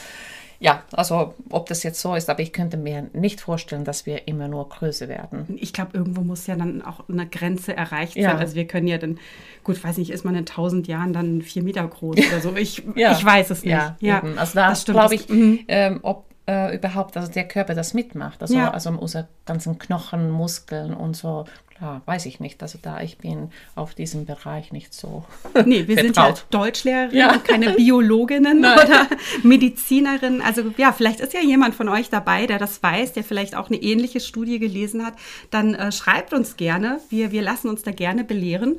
ja, 0.63 0.83
also 0.91 1.33
ob 1.49 1.67
das 1.69 1.81
jetzt 1.81 1.99
so 1.99 2.13
ist, 2.13 2.29
aber 2.29 2.41
ich 2.41 2.53
könnte 2.53 2.77
mir 2.77 3.09
nicht 3.13 3.41
vorstellen, 3.41 3.83
dass 3.83 4.05
wir 4.05 4.27
immer 4.27 4.47
nur 4.47 4.69
größer 4.69 5.07
werden. 5.07 5.57
Ich 5.59 5.73
glaube, 5.73 5.97
irgendwo 5.97 6.21
muss 6.21 6.45
ja 6.45 6.55
dann 6.55 6.83
auch 6.83 7.09
eine 7.09 7.25
Grenze 7.25 7.75
erreicht 7.75 8.15
Ja. 8.15 8.29
sein. 8.29 8.37
Also 8.37 8.53
wir 8.53 8.67
können 8.67 8.85
ja 8.85 8.99
dann, 8.99 9.17
gut, 9.63 9.83
weiß 9.83 9.97
nicht, 9.97 10.11
ist 10.11 10.23
man 10.23 10.35
in 10.35 10.45
tausend 10.45 10.87
Jahren 10.87 11.13
dann 11.13 11.41
vier 11.41 11.63
Meter 11.63 11.87
groß 11.87 12.15
oder 12.15 12.41
so? 12.41 12.55
Ich, 12.55 12.83
Ja. 12.95 13.11
ich 13.13 13.25
weiß 13.25 13.49
es 13.49 13.63
nicht. 13.63 13.71
Ja, 13.71 13.97
eben. 14.19 14.37
also 14.37 14.53
da 14.53 14.69
das 14.69 14.83
stimmt. 14.83 14.99
glaube 14.99 15.15
ich, 15.15 15.27
mhm. 15.29 15.61
ähm, 15.67 15.99
ob 16.03 16.25
äh, 16.51 16.75
überhaupt 16.75 17.15
also 17.17 17.31
der 17.31 17.47
Körper 17.47 17.73
das 17.75 17.93
mitmacht. 17.93 18.41
Also, 18.41 18.55
Ja. 18.55 18.71
also 18.71 18.89
unsere 18.89 19.27
ganzen 19.45 19.79
Knochen, 19.79 20.29
Muskeln 20.31 20.93
und 20.93 21.15
so. 21.15 21.45
Klar, 21.77 22.01
weiß 22.05 22.25
ich 22.27 22.39
nicht. 22.39 22.61
Also 22.61 22.77
da 22.81 23.01
ich 23.01 23.17
bin 23.17 23.49
auf 23.75 23.95
diesem 23.95 24.25
Bereich 24.25 24.71
nicht 24.71 24.93
so 24.93 25.23
Nee, 25.65 25.87
wir 25.87 25.95
sind 25.95 26.15
ja 26.17 26.25
vertraut. 26.25 26.45
Deutschlehrerinnen 26.51 27.17
Ja. 27.17 27.33
und 27.33 27.43
keine 27.43 27.71
Biologinnen 27.71 28.59
oder 28.59 29.07
Medizinerinnen. 29.43 30.41
Also 30.41 30.63
ja, 30.77 30.91
vielleicht 30.91 31.19
ist 31.19 31.33
ja 31.33 31.41
jemand 31.41 31.75
von 31.75 31.89
euch 31.89 32.09
dabei, 32.09 32.45
der 32.47 32.59
das 32.59 32.81
weiß, 32.83 33.13
der 33.13 33.23
vielleicht 33.23 33.55
auch 33.55 33.67
eine 33.69 33.77
ähnliche 33.81 34.19
Studie 34.19 34.59
gelesen 34.59 35.05
hat. 35.05 35.13
Dann 35.49 35.73
äh, 35.75 35.91
schreibt 35.91 36.33
uns 36.33 36.57
gerne. 36.57 36.99
Wir, 37.09 37.31
wir 37.31 37.41
lassen 37.41 37.69
uns 37.69 37.83
da 37.83 37.91
gerne 37.91 38.23
belehren 38.23 38.75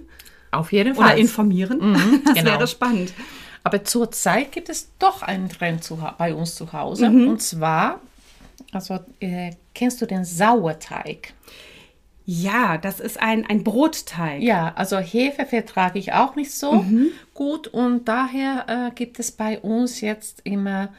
Auf 0.50 0.72
jeden 0.72 0.96
oder 0.96 1.08
Fall. 1.08 1.18
informieren. 1.18 2.22
das 2.24 2.34
genau. 2.34 2.50
wäre 2.52 2.66
spannend. 2.66 3.12
Aber 3.64 3.84
zurzeit 3.84 4.52
gibt 4.52 4.68
es 4.68 4.90
doch 4.98 5.22
einen 5.22 5.48
Trend 5.48 5.84
zu, 5.84 5.98
bei 6.18 6.34
uns 6.34 6.54
zu 6.54 6.72
Hause. 6.72 7.10
Mhm. 7.10 7.28
Und 7.28 7.42
zwar, 7.42 8.00
also 8.72 8.98
äh, 9.20 9.52
kennst 9.74 10.00
du 10.02 10.06
den 10.06 10.24
Sauerteig? 10.24 11.34
Ja, 12.24 12.78
das 12.78 13.00
ist 13.00 13.20
ein, 13.20 13.46
ein 13.46 13.64
Brotteig. 13.64 14.42
Ja, 14.42 14.72
also 14.76 14.98
Hefe 14.98 15.44
vertrage 15.44 15.98
ich 15.98 16.12
auch 16.12 16.36
nicht 16.36 16.52
so 16.52 16.74
Mhm. 16.82 17.08
gut 17.34 17.66
und 17.68 18.06
daher 18.08 18.64
äh, 18.68 18.94
gibt 18.94 19.18
es 19.18 19.32
bei 19.32 19.58
uns 19.58 20.00
jetzt 20.00 20.40
immer 20.44 20.90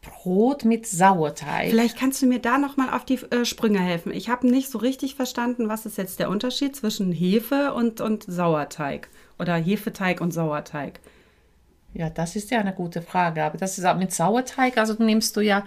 Brot 0.00 0.64
mit 0.64 0.86
Sauerteig. 0.86 1.70
Vielleicht 1.70 1.98
kannst 1.98 2.22
du 2.22 2.26
mir 2.26 2.38
da 2.38 2.56
noch 2.56 2.76
mal 2.76 2.94
auf 2.94 3.04
die 3.04 3.16
äh, 3.30 3.44
Sprünge 3.44 3.80
helfen. 3.80 4.12
Ich 4.12 4.28
habe 4.28 4.46
nicht 4.48 4.70
so 4.70 4.78
richtig 4.78 5.14
verstanden, 5.14 5.68
was 5.68 5.86
ist 5.86 5.98
jetzt 5.98 6.20
der 6.20 6.30
Unterschied 6.30 6.74
zwischen 6.74 7.12
Hefe 7.12 7.74
und, 7.74 8.00
und 8.00 8.22
Sauerteig 8.26 9.08
oder 9.38 9.56
Hefeteig 9.56 10.20
und 10.20 10.32
Sauerteig. 10.32 11.00
Ja, 11.92 12.08
das 12.08 12.36
ist 12.36 12.50
ja 12.50 12.60
eine 12.60 12.72
gute 12.72 13.02
Frage. 13.02 13.42
Aber 13.42 13.58
das 13.58 13.76
ist 13.78 13.84
auch 13.84 13.96
mit 13.96 14.12
Sauerteig, 14.12 14.78
also 14.78 14.94
nimmst 15.02 15.36
du 15.36 15.40
ja 15.40 15.64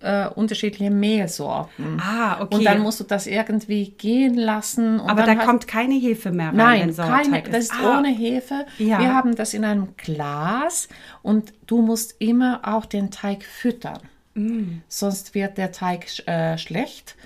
äh, 0.00 0.26
unterschiedliche 0.28 0.90
Mehlsorten. 0.90 2.00
Ah, 2.00 2.40
okay. 2.40 2.54
Und 2.56 2.64
dann 2.64 2.80
musst 2.80 3.00
du 3.00 3.04
das 3.04 3.26
irgendwie 3.26 3.90
gehen 3.90 4.34
lassen. 4.34 5.00
Aber 5.00 5.22
da 5.22 5.36
hast- 5.36 5.46
kommt 5.46 5.66
keine 5.66 5.94
Hefe 5.94 6.30
mehr 6.32 6.48
rein, 6.48 6.56
Nein, 6.56 6.80
wenn 6.80 6.92
Sauerteig 6.92 7.24
keine, 7.44 7.50
das 7.50 7.64
ist 7.64 7.74
Ah, 7.74 7.98
ohne 7.98 8.08
Hefe. 8.08 8.66
Ja. 8.78 8.98
Wir 9.00 9.14
haben 9.14 9.34
das 9.36 9.54
in 9.54 9.64
einem 9.64 9.96
Glas 9.96 10.88
und 11.22 11.52
du 11.66 11.82
musst 11.82 12.16
immer 12.20 12.60
auch 12.62 12.84
den 12.86 13.10
Teig 13.10 13.44
füttern. 13.44 14.00
Mm. 14.34 14.80
Sonst 14.88 15.34
wird 15.34 15.56
der 15.56 15.72
Teig 15.72 16.06
äh, 16.28 16.58
schlecht. 16.58 17.16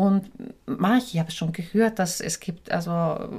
Und 0.00 0.30
manche, 0.64 1.08
ich 1.12 1.18
habe 1.18 1.30
schon 1.30 1.52
gehört, 1.52 1.98
dass 1.98 2.22
es 2.22 2.40
gibt 2.40 2.72
also 2.72 2.90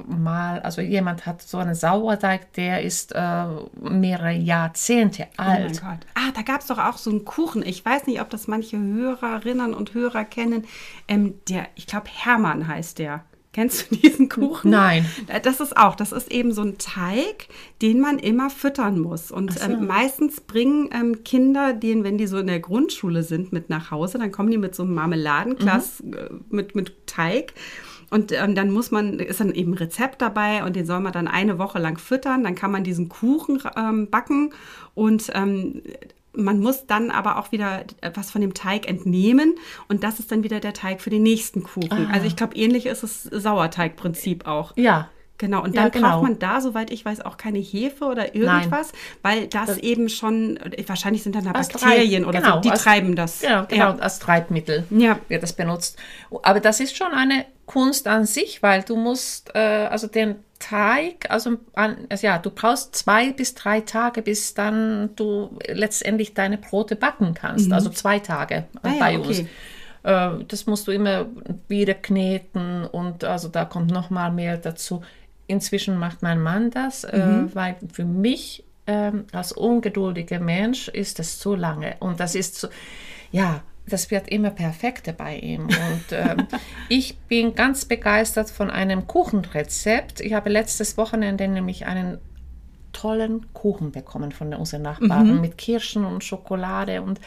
mal, 0.06 0.60
also 0.60 0.80
jemand 0.80 1.26
hat 1.26 1.42
so 1.42 1.58
einen 1.58 1.74
Sauerteig, 1.74 2.52
der 2.52 2.82
ist 2.82 3.12
äh, 3.16 3.46
mehrere 3.80 4.30
Jahrzehnte 4.30 5.26
Oh 5.38 5.42
mein 5.42 5.62
alt. 5.62 5.80
Gott. 5.80 5.98
Ah, 6.14 6.30
da 6.32 6.42
gab 6.42 6.60
es 6.60 6.68
doch 6.68 6.78
auch 6.78 6.98
so 6.98 7.10
einen 7.10 7.24
Kuchen. 7.24 7.66
Ich 7.66 7.84
weiß 7.84 8.06
nicht, 8.06 8.20
ob 8.20 8.30
das 8.30 8.46
manche 8.46 8.78
Hörerinnen 8.78 9.74
und 9.74 9.92
Hörer 9.92 10.24
kennen. 10.24 10.64
Ähm, 11.08 11.34
der, 11.48 11.66
ich 11.74 11.88
glaube, 11.88 12.06
Hermann 12.08 12.68
heißt 12.68 13.00
der. 13.00 13.24
Kennst 13.52 13.90
du 13.90 13.96
diesen 13.96 14.28
Kuchen? 14.28 14.70
Nein. 14.70 15.04
Äh, 15.26 15.40
Das 15.40 15.60
ist 15.60 15.76
auch, 15.76 15.94
das 15.94 16.12
ist 16.12 16.32
eben 16.32 16.52
so 16.52 16.62
ein 16.62 16.78
Teig, 16.78 17.48
den 17.82 18.00
man 18.00 18.18
immer 18.18 18.48
füttern 18.48 18.98
muss. 18.98 19.30
Und 19.30 19.52
so. 19.58 19.70
ähm, 19.70 19.86
meistens 19.86 20.40
bringen 20.40 20.88
ähm, 20.92 21.22
Kinder 21.24 21.74
den, 21.74 22.02
wenn 22.02 22.16
die 22.16 22.26
so 22.26 22.38
in 22.38 22.46
der 22.46 22.60
Grundschule 22.60 23.22
sind, 23.22 23.52
mit 23.52 23.68
nach 23.68 23.90
Hause. 23.90 24.18
Dann 24.18 24.32
kommen 24.32 24.50
die 24.50 24.58
mit 24.58 24.74
so 24.74 24.84
einem 24.84 24.94
Marmeladenglas 24.94 26.00
äh, 26.00 26.30
mit, 26.48 26.74
mit 26.74 27.06
Teig. 27.06 27.52
Und 28.08 28.30
ähm, 28.32 28.54
dann 28.54 28.70
muss 28.70 28.90
man, 28.90 29.18
ist 29.18 29.40
dann 29.40 29.54
eben 29.54 29.72
ein 29.72 29.78
Rezept 29.78 30.20
dabei 30.20 30.64
und 30.64 30.76
den 30.76 30.84
soll 30.84 31.00
man 31.00 31.12
dann 31.14 31.28
eine 31.28 31.58
Woche 31.58 31.78
lang 31.78 31.98
füttern. 31.98 32.44
Dann 32.44 32.54
kann 32.54 32.70
man 32.70 32.84
diesen 32.84 33.08
Kuchen 33.08 33.62
ähm, 33.76 34.08
backen 34.10 34.52
und 34.94 35.30
ähm, 35.34 35.82
man 36.34 36.60
muss 36.60 36.86
dann 36.86 37.10
aber 37.10 37.38
auch 37.38 37.52
wieder 37.52 37.84
was 38.14 38.30
von 38.30 38.40
dem 38.40 38.54
Teig 38.54 38.88
entnehmen 38.88 39.54
und 39.88 40.02
das 40.04 40.18
ist 40.18 40.32
dann 40.32 40.42
wieder 40.44 40.60
der 40.60 40.72
Teig 40.72 41.00
für 41.00 41.10
den 41.10 41.22
nächsten 41.22 41.62
Kuchen. 41.62 42.08
Also 42.12 42.26
ich 42.26 42.36
glaube, 42.36 42.56
ähnlich 42.56 42.86
ist 42.86 43.02
es 43.02 43.24
Sauerteigprinzip 43.24 44.46
auch. 44.46 44.72
Ja. 44.76 45.08
Genau, 45.38 45.62
und 45.64 45.74
Ja, 45.74 45.82
dann 45.82 45.90
genau. 45.90 46.08
braucht 46.10 46.22
man 46.22 46.38
da, 46.38 46.60
soweit 46.60 46.92
ich 46.92 47.04
weiß, 47.04 47.22
auch 47.22 47.36
keine 47.36 47.58
Hefe 47.58 48.04
oder 48.04 48.34
irgendwas, 48.36 48.92
weil 49.22 49.48
das, 49.48 49.76
eben 49.78 50.08
schon, 50.08 50.56
wahrscheinlich 50.86 51.24
sind 51.24 51.34
dann 51.34 51.44
da 51.44 51.52
Bakterien 51.52 52.24
oder 52.24 52.40
genau, 52.40 52.54
so, 52.56 52.60
die 52.60 52.70
als- 52.70 52.82
treiben 52.84 53.16
das. 53.16 53.40
Genau, 53.40 53.64
genau 53.66 53.90
als 53.98 54.20
Treibmittel 54.20 54.84
Ja. 54.90 55.18
wird 55.28 55.42
das 55.42 55.52
benutzt. 55.54 55.98
Aber 56.44 56.60
das 56.60 56.78
ist 56.78 56.96
schon 56.96 57.10
eine 57.12 57.44
Kunst 57.66 58.06
an 58.06 58.24
sich, 58.24 58.62
weil 58.62 58.82
du 58.82 58.94
musst, 58.94 59.50
äh, 59.56 59.58
also 59.58 60.06
den 60.06 60.36
Teig, 60.62 61.28
also, 61.30 61.58
also 61.74 62.26
ja, 62.26 62.38
du 62.38 62.50
brauchst 62.50 62.94
zwei 62.94 63.32
bis 63.32 63.54
drei 63.54 63.80
Tage, 63.80 64.22
bis 64.22 64.54
dann 64.54 65.10
du 65.16 65.58
letztendlich 65.66 66.34
deine 66.34 66.56
Brote 66.58 66.94
backen 66.96 67.34
kannst. 67.34 67.72
Also 67.72 67.90
zwei 67.90 68.18
Tage 68.20 68.64
Ah 68.82 68.88
ja, 68.90 68.94
bei 69.00 69.18
okay. 69.18 69.28
uns. 69.28 69.38
Äh, 70.40 70.44
Das 70.48 70.66
musst 70.66 70.86
du 70.86 70.92
immer 70.92 71.26
wieder 71.68 71.94
kneten 71.94 72.86
und 72.86 73.24
also 73.24 73.48
da 73.48 73.64
kommt 73.64 73.90
noch 73.90 74.10
mal 74.10 74.30
mehr 74.30 74.56
dazu. 74.56 75.02
Inzwischen 75.48 75.98
macht 75.98 76.22
mein 76.22 76.40
Mann 76.40 76.70
das, 76.70 77.02
Mhm. 77.04 77.10
äh, 77.50 77.54
weil 77.54 77.76
für 77.92 78.04
mich 78.04 78.64
ähm, 78.86 79.24
als 79.32 79.52
ungeduldiger 79.52 80.40
Mensch 80.40 80.88
ist 80.88 81.20
es 81.20 81.38
zu 81.38 81.54
lange 81.54 81.96
und 82.00 82.18
das 82.20 82.34
ist 82.34 82.56
so, 82.60 82.68
ja, 83.30 83.62
das 83.86 84.10
wird 84.10 84.28
immer 84.28 84.50
perfekter 84.50 85.12
bei 85.12 85.36
ihm. 85.36 85.64
Und 85.64 86.04
ähm, 86.12 86.46
ich 86.88 87.18
bin 87.28 87.54
ganz 87.54 87.84
begeistert 87.84 88.50
von 88.50 88.70
einem 88.70 89.06
Kuchenrezept. 89.06 90.20
Ich 90.20 90.34
habe 90.34 90.50
letztes 90.50 90.96
Wochenende 90.96 91.48
nämlich 91.48 91.86
einen 91.86 92.18
tollen 92.92 93.52
Kuchen 93.54 93.90
bekommen 93.90 94.32
von 94.32 94.52
unseren 94.54 94.82
Nachbarn 94.82 95.40
mit 95.40 95.56
Kirschen 95.56 96.04
und 96.04 96.22
Schokolade 96.22 97.00
und, 97.02 97.20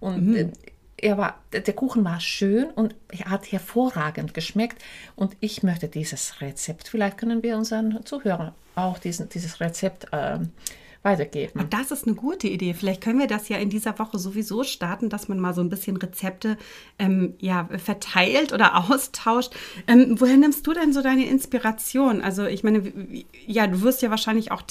und 0.00 0.34
äh, 0.34 0.48
er 0.96 1.18
war, 1.18 1.38
der 1.52 1.72
Kuchen 1.74 2.04
war 2.04 2.20
schön 2.20 2.70
und 2.70 2.94
er 3.08 3.30
hat 3.30 3.50
hervorragend 3.52 4.34
geschmeckt 4.34 4.82
und 5.16 5.36
ich 5.40 5.62
möchte 5.62 5.88
dieses 5.88 6.40
Rezept, 6.40 6.88
vielleicht 6.88 7.18
können 7.18 7.42
wir 7.42 7.56
unseren 7.56 8.04
Zuhörern 8.04 8.52
auch 8.76 8.98
diesen, 8.98 9.28
dieses 9.28 9.60
Rezept 9.60 10.06
ähm, 10.12 10.52
weitergeben. 11.02 11.60
Und 11.60 11.72
das 11.72 11.90
ist 11.90 12.06
eine 12.06 12.14
gute 12.14 12.46
Idee. 12.46 12.74
Vielleicht 12.74 13.00
können 13.00 13.18
wir 13.18 13.26
das 13.26 13.48
ja 13.48 13.56
in 13.56 13.70
dieser 13.70 13.98
Woche 13.98 14.18
sowieso 14.18 14.64
starten, 14.64 15.08
dass 15.08 15.28
man 15.28 15.40
mal 15.40 15.54
so 15.54 15.62
ein 15.62 15.70
bisschen 15.70 15.96
Rezepte 15.96 16.58
ähm, 16.98 17.34
ja, 17.38 17.68
verteilt 17.78 18.52
oder 18.52 18.76
austauscht. 18.90 19.54
Ähm, 19.86 20.16
woher 20.20 20.36
nimmst 20.36 20.66
du 20.66 20.74
denn 20.74 20.92
so 20.92 21.00
deine 21.00 21.26
Inspiration? 21.26 22.20
Also 22.20 22.44
ich 22.44 22.64
meine, 22.64 22.92
ja, 23.46 23.66
du 23.66 23.80
wirst 23.80 24.02
ja 24.02 24.10
wahrscheinlich 24.10 24.52
auch, 24.52 24.62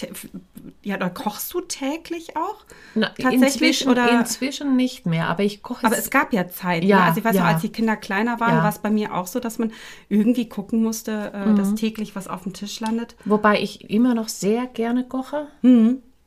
ja, 0.83 0.97
oder 0.97 1.09
kochst 1.09 1.51
du 1.53 1.61
täglich 1.61 2.37
auch? 2.37 2.63
Na, 2.93 3.07
Tatsächlich 3.09 3.43
inzwischen, 3.43 3.89
oder? 3.89 4.19
inzwischen 4.19 4.75
nicht 4.75 5.07
mehr, 5.07 5.27
aber 5.27 5.43
ich 5.43 5.63
koche 5.63 5.85
Aber 5.85 5.97
es 5.97 6.11
gab 6.11 6.31
ja 6.31 6.47
Zeiten. 6.47 6.85
Ja, 6.85 6.97
ne? 6.97 7.03
Also 7.05 7.19
ich 7.19 7.25
weiß 7.25 7.35
ja. 7.35 7.41
noch, 7.41 7.49
als 7.49 7.61
die 7.61 7.69
Kinder 7.71 7.95
kleiner 7.95 8.39
waren, 8.39 8.57
Ja. 8.57 8.61
war 8.63 8.69
es 8.69 8.77
bei 8.79 8.91
mir 8.91 9.15
auch 9.15 9.25
so, 9.25 9.39
dass 9.39 9.57
man 9.57 9.71
irgendwie 10.09 10.47
gucken 10.47 10.83
musste, 10.83 11.31
äh, 11.33 11.55
dass 11.55 11.73
täglich 11.73 12.15
was 12.15 12.27
auf 12.27 12.43
dem 12.43 12.53
Tisch 12.53 12.79
landet. 12.79 13.15
Wobei 13.25 13.59
ich 13.61 13.89
immer 13.89 14.13
noch 14.13 14.29
sehr 14.29 14.67
gerne 14.67 15.03
koche 15.07 15.47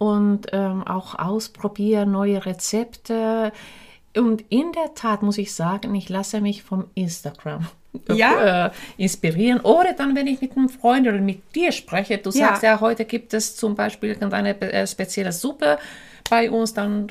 und 0.02 0.46
ähm, 0.52 0.82
auch 0.86 1.18
ausprobiere 1.18 2.06
neue 2.06 2.44
Rezepte. 2.44 3.52
Und 4.16 4.42
in 4.50 4.72
der 4.72 4.94
Tat 4.94 5.22
muss 5.22 5.38
ich 5.38 5.54
sagen, 5.54 5.94
ich 5.94 6.08
lasse 6.08 6.40
mich 6.40 6.62
vom 6.62 6.84
Instagram 6.94 7.66
Ja? 8.08 8.66
äh, 8.66 8.70
inspirieren. 8.96 9.60
Oder 9.60 9.92
dann, 9.94 10.14
wenn 10.16 10.26
ich 10.26 10.40
mit 10.40 10.56
einem 10.56 10.68
Freund 10.68 11.06
oder 11.06 11.20
mit 11.20 11.54
dir 11.54 11.72
spreche, 11.72 12.18
du 12.18 12.30
Ja. 12.30 12.48
sagst 12.48 12.62
ja, 12.62 12.80
heute 12.80 13.04
gibt 13.04 13.32
es 13.32 13.56
zum 13.56 13.74
Beispiel 13.74 14.10
irgendeine 14.10 14.60
äh, 14.60 14.86
spezielle 14.86 15.32
Suppe 15.32 15.78
bei 16.28 16.50
uns, 16.50 16.74
dann 16.74 17.06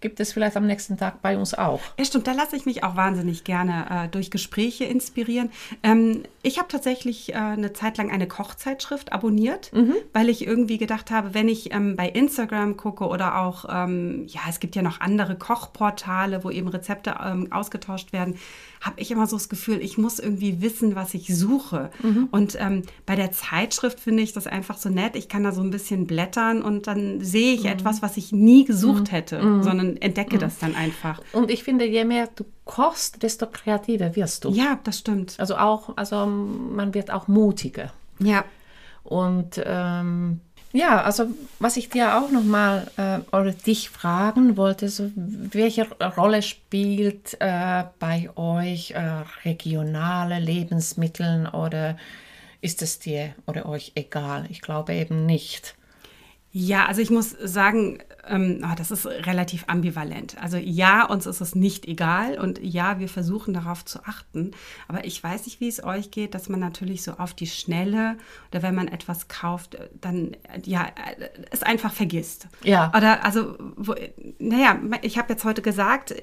gibt 0.00 0.20
es 0.20 0.32
vielleicht 0.32 0.56
am 0.56 0.66
nächsten 0.66 0.96
Tag 0.96 1.22
bei 1.22 1.38
uns 1.38 1.54
auch. 1.54 1.80
Ja, 1.98 2.04
stimmt, 2.04 2.26
da 2.26 2.32
lasse 2.32 2.56
ich 2.56 2.66
mich 2.66 2.84
auch 2.84 2.96
wahnsinnig 2.96 3.44
gerne 3.44 3.86
äh, 4.04 4.08
durch 4.08 4.30
Gespräche 4.30 4.84
inspirieren. 4.84 5.50
Ähm, 5.82 6.24
ich 6.42 6.58
habe 6.58 6.68
tatsächlich 6.68 7.32
äh, 7.32 7.36
eine 7.36 7.72
Zeit 7.72 7.96
lang 7.98 8.10
eine 8.10 8.28
Kochzeitschrift 8.28 9.12
abonniert, 9.12 9.70
weil 10.12 10.28
ich 10.28 10.46
irgendwie 10.46 10.78
gedacht 10.78 11.10
habe, 11.10 11.34
wenn 11.34 11.48
ich 11.48 11.72
ähm, 11.72 11.96
bei 11.96 12.08
Instagram 12.08 12.76
gucke 12.76 13.06
oder 13.06 13.38
auch, 13.40 13.64
ähm, 13.68 14.26
ja, 14.28 14.40
es 14.48 14.60
gibt 14.60 14.76
ja 14.76 14.82
noch 14.82 15.00
andere 15.00 15.36
Kochportale, 15.36 16.44
wo 16.44 16.50
eben 16.50 16.68
Rezepte 16.68 17.16
ähm, 17.24 17.50
ausgetauscht 17.50 18.12
werden, 18.12 18.38
habe 18.80 19.00
ich 19.00 19.10
immer 19.10 19.26
so 19.26 19.36
das 19.36 19.48
Gefühl, 19.48 19.80
ich 19.80 19.98
muss 19.98 20.18
irgendwie 20.18 20.60
wissen, 20.60 20.94
was 20.94 21.14
ich 21.14 21.34
suche. 21.36 21.90
Und 22.30 22.56
ähm, 22.60 22.82
bei 23.04 23.16
der 23.16 23.32
Zeitschrift 23.32 24.00
finde 24.00 24.22
ich 24.22 24.32
das 24.32 24.46
einfach 24.46 24.78
so 24.78 24.88
nett. 24.88 25.16
Ich 25.16 25.28
kann 25.28 25.44
da 25.44 25.52
so 25.52 25.62
ein 25.62 25.70
bisschen 25.70 26.06
blättern 26.06 26.62
und 26.62 26.86
dann 26.86 27.20
sehe 27.20 27.54
ich 27.54 27.66
etwas, 27.66 28.02
was 28.02 28.16
ich 28.16 28.32
nie 28.32 28.64
gesucht 28.64 29.12
hätte, 29.12 29.40
sondern 29.62 29.96
entdecke 29.96 30.38
das 30.38 30.58
dann 30.58 30.74
einfach. 30.74 31.20
Und 31.32 31.50
ich 31.50 31.64
finde, 31.64 31.86
je 31.86 32.04
mehr 32.04 32.28
du 32.34 32.44
kochst, 32.64 33.22
desto 33.22 33.46
kreativer 33.46 34.16
wirst 34.16 34.44
du. 34.44 34.50
Ja, 34.50 34.78
das 34.84 34.98
stimmt. 34.98 35.36
Also 35.38 35.56
auch, 35.56 35.96
also 35.96 36.26
man 36.26 36.94
wird 36.94 37.10
auch 37.10 37.28
mutiger. 37.28 37.92
Ja. 38.18 38.44
Und 39.02 39.62
ähm, 39.64 40.40
ja, 40.76 41.02
also 41.02 41.26
was 41.58 41.76
ich 41.76 41.88
dir 41.88 42.18
auch 42.18 42.30
nochmal 42.30 42.90
äh, 42.96 43.18
oder 43.34 43.52
dich 43.52 43.88
fragen 43.88 44.56
wollte, 44.56 44.88
so, 44.88 45.10
welche 45.14 45.88
Rolle 46.16 46.42
spielt 46.42 47.36
äh, 47.40 47.84
bei 47.98 48.30
euch 48.36 48.90
äh, 48.90 49.24
regionale 49.44 50.38
Lebensmittel 50.38 51.48
oder 51.48 51.96
ist 52.60 52.82
es 52.82 52.98
dir 52.98 53.34
oder 53.46 53.66
euch 53.66 53.92
egal? 53.94 54.46
Ich 54.50 54.60
glaube 54.60 54.92
eben 54.92 55.24
nicht. 55.24 55.74
Ja, 56.52 56.86
also 56.86 57.00
ich 57.00 57.10
muss 57.10 57.30
sagen, 57.30 57.98
ähm, 58.28 58.60
ah, 58.62 58.74
das 58.74 58.90
ist 58.90 59.06
relativ 59.06 59.64
ambivalent. 59.68 60.36
Also 60.40 60.56
ja, 60.56 61.04
uns 61.04 61.26
ist 61.26 61.40
es 61.40 61.54
nicht 61.54 61.86
egal 61.86 62.38
und 62.38 62.60
ja, 62.62 62.98
wir 62.98 63.08
versuchen 63.08 63.54
darauf 63.54 63.84
zu 63.84 64.04
achten. 64.04 64.52
Aber 64.88 65.04
ich 65.04 65.22
weiß 65.22 65.46
nicht, 65.46 65.60
wie 65.60 65.68
es 65.68 65.82
euch 65.82 66.10
geht, 66.10 66.34
dass 66.34 66.48
man 66.48 66.60
natürlich 66.60 67.02
so 67.02 67.12
auf 67.12 67.34
die 67.34 67.46
Schnelle 67.46 68.16
oder 68.50 68.62
wenn 68.62 68.74
man 68.74 68.88
etwas 68.88 69.28
kauft, 69.28 69.74
äh, 69.74 69.88
dann 70.00 70.34
äh, 70.34 70.60
ja 70.64 70.86
äh, 70.86 71.28
es 71.50 71.62
einfach 71.62 71.92
vergisst. 71.92 72.48
Ja. 72.62 72.92
Oder 72.96 73.24
also, 73.24 73.56
wo, 73.76 73.94
naja, 74.38 74.78
ich 75.02 75.18
habe 75.18 75.32
jetzt 75.32 75.44
heute 75.44 75.62
gesagt, 75.62 76.14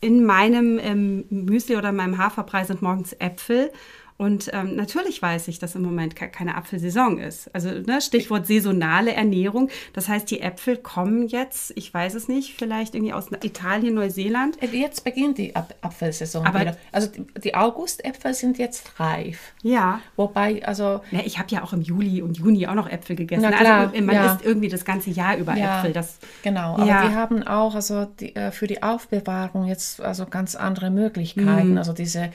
in 0.00 0.24
meinem 0.24 0.78
ähm, 0.78 1.24
Müsli 1.30 1.76
oder 1.76 1.88
in 1.88 1.96
meinem 1.96 2.18
Haferbrei 2.18 2.64
sind 2.64 2.82
morgens 2.82 3.12
Äpfel. 3.14 3.72
Und 4.18 4.50
ähm, 4.54 4.76
natürlich 4.76 5.20
weiß 5.20 5.48
ich, 5.48 5.58
dass 5.58 5.74
im 5.74 5.82
Moment 5.82 6.16
keine 6.16 6.54
Apfelsaison 6.56 7.18
ist. 7.18 7.54
Also 7.54 7.68
ne, 7.68 8.00
Stichwort 8.00 8.46
saisonale 8.46 9.12
Ernährung. 9.12 9.68
Das 9.92 10.08
heißt, 10.08 10.30
die 10.30 10.40
Äpfel 10.40 10.78
kommen 10.78 11.28
jetzt, 11.28 11.72
ich 11.76 11.92
weiß 11.92 12.14
es 12.14 12.26
nicht, 12.26 12.54
vielleicht 12.54 12.94
irgendwie 12.94 13.12
aus 13.12 13.26
Italien, 13.42 13.94
Neuseeland. 13.94 14.62
Äh, 14.62 14.74
jetzt 14.74 15.04
beginnt 15.04 15.36
die 15.36 15.54
Ap 15.54 15.74
Apfelsaison 15.82 16.46
Aber 16.46 16.60
wieder. 16.60 16.76
Also 16.92 17.08
die, 17.44 17.54
Augustäpfel 17.54 18.32
sind 18.32 18.58
jetzt 18.58 18.98
reif. 18.98 19.52
Ja. 19.62 20.00
Wobei, 20.16 20.64
also... 20.64 21.00
Ja, 21.10 21.20
ich 21.24 21.38
habe 21.38 21.48
ja 21.50 21.62
auch 21.62 21.72
im 21.72 21.82
Juli 21.82 22.22
und 22.22 22.38
Juni 22.38 22.66
auch 22.66 22.74
noch 22.74 22.88
Äpfel 22.88 23.16
gegessen. 23.16 23.42
Na 23.42 23.52
klar, 23.52 23.90
also 23.92 24.02
man 24.02 24.14
ja. 24.14 24.32
isst 24.34 24.44
irgendwie 24.44 24.68
das 24.68 24.84
ganze 24.84 25.10
Jahr 25.10 25.36
über 25.36 25.54
ja, 25.54 25.78
Äpfel. 25.78 25.92
Das, 25.92 26.18
genau, 26.42 26.74
aber 26.74 26.86
ja. 26.86 27.02
wir 27.02 27.14
haben 27.14 27.42
auch 27.42 27.74
also 27.74 28.06
die, 28.06 28.34
äh, 28.34 28.50
für 28.50 28.66
die 28.66 28.82
Aufbewahrung 28.82 29.66
jetzt 29.66 30.00
also 30.00 30.24
ganz 30.26 30.54
andere 30.54 30.90
Möglichkeiten. 30.90 31.72
Mhm. 31.72 31.78
Also 31.78 31.92
diese 31.92 32.30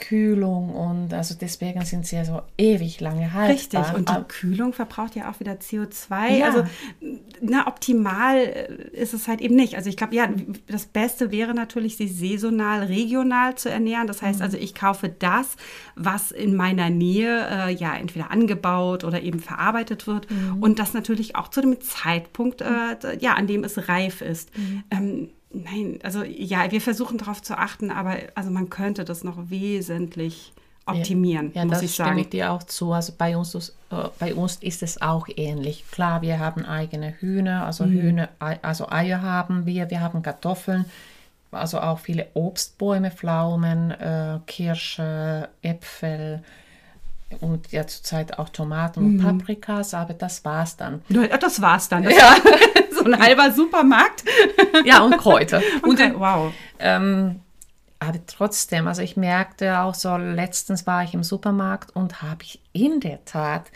Kühlung 0.00 0.74
und 0.74 1.14
also 1.14 1.34
deswegen 1.40 1.84
sind 1.84 2.06
sie 2.06 2.16
ja 2.16 2.24
so 2.24 2.42
ewig 2.58 3.00
lange 3.00 3.32
haltbar. 3.32 3.48
Richtig, 3.48 3.94
und 3.94 4.08
die 4.08 4.24
Kühlung 4.28 4.72
verbraucht 4.72 5.14
ja 5.14 5.30
auch 5.30 5.38
wieder 5.38 5.52
CO2. 5.52 6.38
Ja. 6.38 6.46
Also 6.46 6.64
na, 7.40 7.66
optimal 7.68 8.36
äh, 8.36 8.90
ist 8.92 9.14
es 9.14 9.28
halt 9.28 9.40
eben 9.40 9.54
nicht. 9.54 9.76
Also 9.76 9.88
ich 9.88 9.96
glaube, 9.96 10.14
ja, 10.14 10.28
das 10.66 10.86
Beste 10.86 11.30
wäre 11.30 11.54
natürlich, 11.54 11.96
sie 11.96 12.08
saisonal, 12.08 12.84
regional 12.84 13.54
zu 13.54 13.70
ernähren. 13.70 14.06
Das 14.06 14.22
heißt 14.22 14.40
mhm. 14.40 14.44
also, 14.44 14.56
ich 14.56 14.74
kaufe 14.74 15.08
das, 15.08 15.56
was 15.94 16.32
in 16.32 16.56
meiner 16.56 16.90
Nähe 16.90 17.46
äh, 17.48 17.72
ja 17.72 17.94
entweder 17.94 18.30
angebaut 18.30 19.04
oder 19.04 19.22
eben 19.22 19.40
verarbeitet 19.40 20.06
wird 20.06 20.30
mhm. 20.30 20.62
und 20.62 20.78
das 20.78 20.94
natürlich 20.94 21.36
auch 21.36 21.48
zu 21.48 21.60
dem 21.60 21.80
Zeitpunkt, 21.80 22.62
äh, 22.62 22.96
ja, 23.20 23.34
an 23.34 23.46
dem 23.46 23.64
es 23.64 23.88
reif 23.88 24.22
ist. 24.22 24.56
Mhm. 24.56 24.82
Ähm, 24.90 25.28
Nein, 25.52 25.98
also 26.02 26.22
ja, 26.22 26.70
wir 26.70 26.80
versuchen 26.80 27.18
darauf 27.18 27.42
zu 27.42 27.58
achten, 27.58 27.90
aber 27.90 28.16
also 28.36 28.50
man 28.50 28.70
könnte 28.70 29.04
das 29.04 29.24
noch 29.24 29.50
wesentlich 29.50 30.52
optimieren, 30.86 31.50
ja, 31.54 31.62
ja, 31.62 31.64
muss 31.66 31.82
ich 31.82 31.94
sagen. 31.94 32.10
stimme 32.10 32.20
ich 32.22 32.30
dir 32.30 32.52
auch 32.52 32.62
zu. 32.62 32.92
Also 32.92 33.12
bei 33.16 33.36
uns, 33.36 33.54
äh, 33.54 33.94
bei 34.18 34.34
uns 34.34 34.56
ist 34.56 34.82
es 34.82 35.02
auch 35.02 35.26
ähnlich. 35.36 35.84
Klar, 35.90 36.22
wir 36.22 36.38
haben 36.38 36.64
eigene 36.64 37.14
Hühner, 37.20 37.66
also 37.66 37.84
mhm. 37.84 38.00
Hühner, 38.00 38.28
also 38.62 38.88
Eier 38.88 39.22
haben 39.22 39.66
wir, 39.66 39.90
wir 39.90 40.00
haben 40.00 40.22
Kartoffeln, 40.22 40.84
also 41.50 41.80
auch 41.80 41.98
viele 41.98 42.28
Obstbäume, 42.34 43.10
Pflaumen, 43.10 43.90
äh, 43.90 44.38
Kirsche, 44.46 45.48
Äpfel 45.62 46.42
und 47.40 47.70
ja 47.70 47.86
zurzeit 47.86 48.38
auch 48.38 48.48
Tomaten 48.48 49.00
und 49.00 49.16
mhm. 49.16 49.38
Paprikas, 49.38 49.94
aber 49.94 50.14
das 50.14 50.44
war's 50.44 50.76
dann. 50.76 51.02
Ja, 51.08 51.36
das 51.36 51.60
war's 51.60 51.88
dann. 51.88 52.04
Das 52.04 52.16
ja. 52.16 52.36
so 53.04 53.10
ein 53.10 53.18
halber 53.18 53.52
Supermarkt. 53.52 54.24
ja, 54.84 55.02
und 55.02 55.16
Kräuter. 55.18 55.62
Und, 55.82 55.92
okay, 55.92 56.12
wow. 56.16 56.52
Ähm, 56.78 57.40
aber 57.98 58.18
trotzdem, 58.26 58.86
also 58.86 59.02
ich 59.02 59.16
merkte 59.16 59.80
auch 59.80 59.94
so, 59.94 60.16
letztens 60.16 60.86
war 60.86 61.04
ich 61.04 61.12
im 61.12 61.22
Supermarkt 61.22 61.94
und 61.94 62.22
habe 62.22 62.44
ich 62.44 62.60
in 62.72 63.00
der 63.00 63.24
Tat 63.26 63.70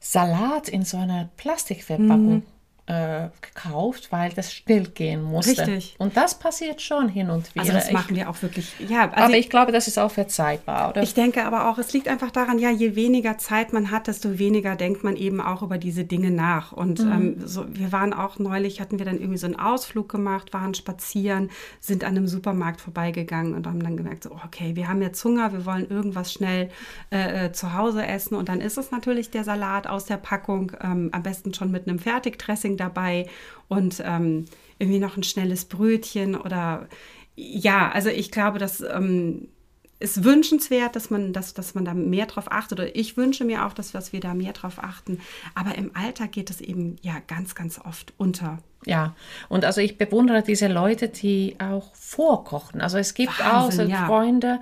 Salat 0.00 0.68
in 0.68 0.84
so 0.84 0.96
einer 0.96 1.28
Plastikverpackung 1.36 2.34
mhm 2.36 2.42
äh, 2.88 3.28
gekauft, 3.42 4.10
weil 4.10 4.32
das 4.32 4.50
stillgehen 4.50 5.22
musste. 5.22 5.66
Richtig. 5.66 5.94
Und 5.98 6.16
das 6.16 6.38
passiert 6.38 6.80
schon 6.80 7.10
hin 7.10 7.28
und 7.28 7.54
wieder. 7.54 7.60
Also 7.60 7.74
das 7.74 7.92
machen 7.92 8.16
wir 8.16 8.30
auch 8.30 8.40
wirklich. 8.40 8.72
Ja, 8.88 9.10
also 9.10 9.24
aber 9.24 9.34
ich, 9.34 9.40
ich, 9.40 9.50
glaube, 9.50 9.72
das 9.72 9.88
ist 9.88 9.98
auch 9.98 10.10
verzeihbar, 10.10 10.90
oder? 10.90 11.02
Ich 11.02 11.12
denke 11.12 11.44
aber 11.44 11.68
auch, 11.68 11.76
es 11.76 11.92
liegt 11.92 12.08
einfach 12.08 12.30
daran, 12.30 12.58
ja, 12.58 12.70
je 12.70 12.96
weniger 12.96 13.36
Zeit 13.36 13.74
man 13.74 13.90
hat, 13.90 14.06
desto 14.06 14.38
weniger 14.38 14.74
denkt 14.74 15.04
man 15.04 15.16
eben 15.16 15.42
auch 15.42 15.60
über 15.60 15.76
diese 15.76 16.04
Dinge 16.04 16.30
nach. 16.30 16.72
Und 16.72 17.04
mhm. 17.04 17.12
ähm, 17.12 17.36
so, 17.44 17.66
wir 17.68 17.92
waren 17.92 18.14
auch 18.14 18.38
neulich, 18.38 18.80
hatten 18.80 18.98
wir 18.98 19.04
dann 19.04 19.18
irgendwie 19.18 19.38
so 19.38 19.46
einen 19.46 19.56
Ausflug 19.56 20.08
gemacht, 20.08 20.54
waren 20.54 20.72
spazieren, 20.72 21.50
sind 21.80 22.04
an 22.04 22.16
einem 22.16 22.26
Supermarkt 22.26 22.80
vorbeigegangen 22.80 23.54
und 23.54 23.66
haben 23.66 23.82
dann 23.82 23.98
gemerkt, 23.98 24.24
so, 24.24 24.30
okay, 24.32 24.76
wir 24.76 24.88
haben 24.88 25.02
jetzt 25.02 25.22
Hunger, 25.22 25.52
wir 25.52 25.66
wollen 25.66 25.90
irgendwas 25.90 26.32
schnell 26.32 26.70
äh, 27.12 27.46
äh 27.46 27.52
zu 27.52 27.74
Hause 27.74 28.06
essen. 28.06 28.34
Und 28.34 28.48
dann 28.48 28.62
ist 28.62 28.78
es 28.78 28.90
natürlich 28.90 29.30
der 29.30 29.44
Salat 29.44 29.86
aus 29.86 30.06
der 30.06 30.16
Packung, 30.16 30.72
ähm, 30.80 31.10
am 31.12 31.22
besten 31.22 31.52
schon 31.52 31.70
mit 31.70 31.86
einem 31.86 31.98
Fertigdressing 31.98 32.77
dabei 32.78 33.26
und 33.68 34.02
ähm, 34.04 34.46
irgendwie 34.78 34.98
noch 34.98 35.16
ein 35.16 35.22
schnelles 35.22 35.66
Brötchen 35.66 36.34
oder 36.34 36.88
ja, 37.36 37.90
also 37.90 38.08
ich 38.08 38.30
glaube, 38.32 38.58
dass 38.58 38.80
ähm, 38.80 39.48
ist 40.00 40.22
wünschenswert, 40.22 40.94
dass 40.94 41.10
man, 41.10 41.32
dass, 41.32 41.54
dass 41.54 41.74
man 41.74 41.84
da 41.84 41.92
mehr 41.94 42.26
drauf 42.26 42.50
achtet. 42.50 42.78
Oder 42.78 42.96
ich 42.96 43.16
wünsche 43.16 43.44
mir 43.44 43.66
auch, 43.66 43.72
dass, 43.72 43.90
dass 43.90 44.12
wir 44.12 44.20
da 44.20 44.34
mehr 44.34 44.52
drauf 44.52 44.78
achten. 44.78 45.20
Aber 45.54 45.74
im 45.74 45.90
Alltag 45.94 46.32
geht 46.32 46.50
es 46.50 46.60
eben 46.60 46.96
ja 47.02 47.14
ganz, 47.26 47.54
ganz 47.54 47.80
oft 47.84 48.12
unter. 48.16 48.58
Ja, 48.84 49.16
und 49.48 49.64
also 49.64 49.80
ich 49.80 49.98
bewundere 49.98 50.42
diese 50.42 50.68
Leute, 50.68 51.08
die 51.08 51.56
auch 51.58 51.94
vorkochen. 51.96 52.80
Also 52.80 52.98
es 52.98 53.14
gibt 53.14 53.38
Wahnsinn, 53.40 53.52
auch 53.52 53.72
so 53.72 53.82
ja. 53.82 54.06
Freunde, 54.06 54.60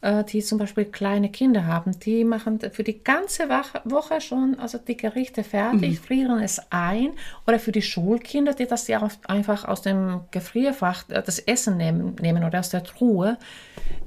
die 0.00 0.42
zum 0.42 0.58
Beispiel 0.58 0.84
kleine 0.84 1.28
Kinder 1.28 1.66
haben, 1.66 1.98
die 1.98 2.22
machen 2.22 2.60
für 2.70 2.84
die 2.84 3.02
ganze 3.02 3.48
Woche 3.48 4.20
schon 4.20 4.56
also 4.58 4.78
die 4.78 4.96
Gerichte 4.96 5.42
fertig, 5.42 6.00
mhm. 6.00 6.04
frieren 6.04 6.40
es 6.40 6.60
ein. 6.70 7.10
Oder 7.46 7.58
für 7.58 7.72
die 7.72 7.82
Schulkinder, 7.82 8.54
die 8.54 8.66
das 8.66 8.86
ja 8.86 9.06
einfach 9.26 9.64
aus 9.64 9.82
dem 9.82 10.20
Gefrierfach 10.30 11.08
äh, 11.08 11.22
das 11.22 11.40
Essen 11.40 11.76
nehmen, 11.76 12.14
nehmen 12.20 12.44
oder 12.44 12.60
aus 12.60 12.70
der 12.70 12.84
Truhe. 12.84 13.38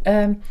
Ähm, 0.06 0.42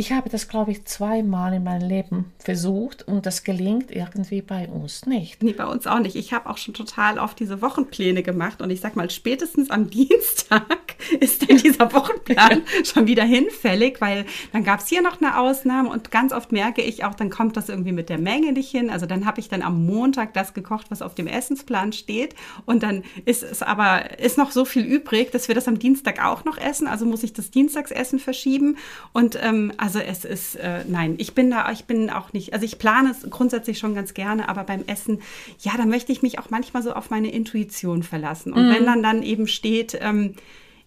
ich 0.00 0.12
habe 0.12 0.30
das, 0.30 0.46
glaube 0.46 0.70
ich, 0.70 0.84
zweimal 0.84 1.54
in 1.54 1.64
meinem 1.64 1.88
Leben 1.88 2.32
versucht 2.38 3.02
und 3.08 3.26
das 3.26 3.42
gelingt 3.42 3.90
irgendwie 3.90 4.42
bei 4.42 4.68
uns 4.68 5.06
nicht. 5.06 5.42
Nee, 5.42 5.54
bei 5.54 5.66
uns 5.66 5.88
auch 5.88 5.98
nicht. 5.98 6.14
Ich 6.14 6.32
habe 6.32 6.48
auch 6.48 6.56
schon 6.56 6.72
total 6.72 7.18
oft 7.18 7.40
diese 7.40 7.60
Wochenpläne 7.62 8.22
gemacht 8.22 8.62
und 8.62 8.70
ich 8.70 8.80
sag 8.80 8.94
mal, 8.94 9.10
spätestens 9.10 9.70
am 9.70 9.90
Dienstag 9.90 10.94
ist 11.18 11.50
dann 11.50 11.56
dieser 11.56 11.92
Wochenplan 11.92 12.62
schon 12.84 13.08
wieder 13.08 13.24
hinfällig, 13.24 14.00
weil 14.00 14.24
dann 14.52 14.62
gab 14.62 14.78
es 14.78 14.86
hier 14.86 15.02
noch 15.02 15.20
eine 15.20 15.36
Ausnahme 15.36 15.90
und 15.90 16.12
ganz 16.12 16.32
oft 16.32 16.52
merke 16.52 16.80
ich 16.80 17.02
auch, 17.02 17.14
dann 17.14 17.28
kommt 17.28 17.56
das 17.56 17.68
irgendwie 17.68 17.90
mit 17.90 18.08
der 18.08 18.18
Menge 18.18 18.52
nicht 18.52 18.70
hin. 18.70 18.90
Also 18.90 19.04
dann 19.04 19.26
habe 19.26 19.40
ich 19.40 19.48
dann 19.48 19.62
am 19.62 19.84
Montag 19.84 20.32
das 20.32 20.54
gekocht, 20.54 20.92
was 20.92 21.02
auf 21.02 21.16
dem 21.16 21.26
Essensplan 21.26 21.92
steht 21.92 22.36
und 22.66 22.84
dann 22.84 23.02
ist 23.24 23.42
es 23.42 23.64
aber, 23.64 24.20
ist 24.20 24.38
noch 24.38 24.52
so 24.52 24.64
viel 24.64 24.84
übrig, 24.84 25.32
dass 25.32 25.48
wir 25.48 25.56
das 25.56 25.66
am 25.66 25.80
Dienstag 25.80 26.24
auch 26.24 26.44
noch 26.44 26.56
essen. 26.56 26.86
Also 26.86 27.04
muss 27.04 27.24
ich 27.24 27.32
das 27.32 27.50
Dienstagsessen 27.50 28.20
verschieben 28.20 28.76
und 29.12 29.36
ähm, 29.42 29.72
also 29.76 29.87
es 29.96 30.24
ist, 30.24 30.56
äh, 30.56 30.84
nein, 30.88 31.14
ich 31.18 31.34
bin 31.34 31.50
da, 31.50 31.70
ich 31.70 31.84
bin 31.84 32.10
auch 32.10 32.32
nicht, 32.32 32.52
also 32.52 32.64
ich 32.64 32.78
plane 32.78 33.10
es 33.10 33.28
grundsätzlich 33.30 33.78
schon 33.78 33.94
ganz 33.94 34.14
gerne, 34.14 34.48
aber 34.48 34.64
beim 34.64 34.84
Essen, 34.86 35.20
ja, 35.60 35.72
da 35.76 35.86
möchte 35.86 36.12
ich 36.12 36.22
mich 36.22 36.38
auch 36.38 36.50
manchmal 36.50 36.82
so 36.82 36.92
auf 36.92 37.10
meine 37.10 37.30
Intuition 37.30 38.02
verlassen. 38.02 38.52
Und 38.52 38.68
mhm. 38.68 38.74
wenn 38.74 38.84
dann 38.84 39.02
dann 39.02 39.22
eben 39.22 39.46
steht, 39.46 39.96
ähm, 40.00 40.34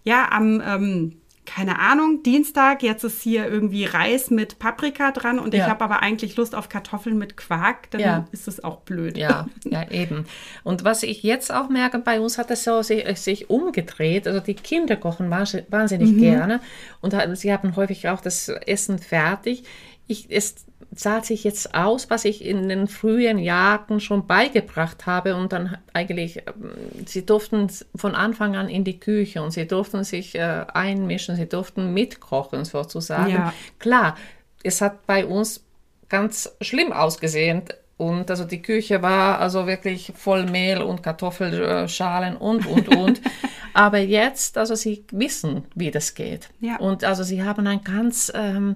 ja, 0.03 0.29
am, 0.31 0.61
ähm, 0.65 1.20
keine 1.45 1.79
Ahnung, 1.79 2.21
Dienstag, 2.23 2.83
jetzt 2.83 3.03
ist 3.03 3.21
hier 3.21 3.47
irgendwie 3.47 3.85
Reis 3.85 4.29
mit 4.29 4.59
Paprika 4.59 5.11
dran 5.11 5.39
und 5.39 5.53
ja. 5.53 5.63
ich 5.63 5.69
habe 5.69 5.83
aber 5.83 6.01
eigentlich 6.01 6.35
Lust 6.37 6.53
auf 6.53 6.69
Kartoffeln 6.69 7.17
mit 7.17 7.35
Quark, 7.35 7.89
dann 7.91 8.01
ja. 8.01 8.27
ist 8.31 8.47
es 8.47 8.63
auch 8.63 8.81
blöd. 8.81 9.17
Ja, 9.17 9.47
ja, 9.65 9.89
eben. 9.89 10.25
Und 10.63 10.83
was 10.83 11.01
ich 11.03 11.23
jetzt 11.23 11.51
auch 11.51 11.67
merke, 11.67 11.97
bei 11.99 12.19
uns 12.19 12.37
hat 12.37 12.51
es 12.51 12.63
so 12.63 12.83
sich, 12.83 13.05
sich 13.17 13.49
umgedreht. 13.49 14.27
Also 14.27 14.39
die 14.39 14.53
Kinder 14.53 14.95
kochen 14.95 15.31
wahnsinnig 15.31 16.11
mhm. 16.11 16.19
gerne 16.19 16.61
und 17.01 17.13
sie 17.33 17.51
haben 17.51 17.75
häufig 17.75 18.07
auch 18.07 18.21
das 18.21 18.47
Essen 18.47 18.99
fertig. 18.99 19.63
Ich, 20.11 20.27
es 20.29 20.65
zahlt 20.93 21.25
sich 21.25 21.45
jetzt 21.45 21.73
aus, 21.73 22.09
was 22.09 22.25
ich 22.25 22.43
in 22.43 22.67
den 22.67 22.87
frühen 22.87 23.39
Jahren 23.39 24.01
schon 24.01 24.27
beigebracht 24.27 25.05
habe 25.05 25.35
und 25.35 25.53
dann 25.53 25.77
eigentlich, 25.93 26.39
ähm, 26.39 27.05
sie 27.05 27.25
durften 27.25 27.69
von 27.95 28.13
Anfang 28.13 28.57
an 28.57 28.67
in 28.67 28.83
die 28.83 28.99
Küche 28.99 29.41
und 29.41 29.51
sie 29.51 29.65
durften 29.65 30.03
sich 30.03 30.35
äh, 30.35 30.65
einmischen, 30.73 31.37
sie 31.37 31.47
durften 31.47 31.93
mitkochen 31.93 32.65
sozusagen. 32.65 33.31
Ja. 33.31 33.53
Klar, 33.79 34.17
es 34.63 34.81
hat 34.81 35.07
bei 35.07 35.25
uns 35.25 35.63
ganz 36.09 36.53
schlimm 36.59 36.91
ausgesehen 36.91 37.63
und 37.95 38.29
also 38.29 38.43
die 38.43 38.61
Küche 38.61 39.01
war 39.01 39.39
also 39.39 39.67
wirklich 39.67 40.11
voll 40.15 40.45
Mehl 40.45 40.81
und 40.81 41.03
Kartoffelschalen 41.03 42.35
und, 42.35 42.65
und, 42.65 42.93
und. 42.95 43.21
Aber 43.73 43.99
jetzt, 43.99 44.57
also 44.57 44.75
sie 44.75 45.05
wissen, 45.11 45.63
wie 45.75 45.91
das 45.91 46.13
geht. 46.15 46.49
Ja. 46.59 46.77
Und 46.77 47.05
also 47.05 47.23
sie 47.23 47.43
haben 47.43 47.65
ein 47.65 47.81
ganz... 47.81 48.29
Ähm, 48.35 48.75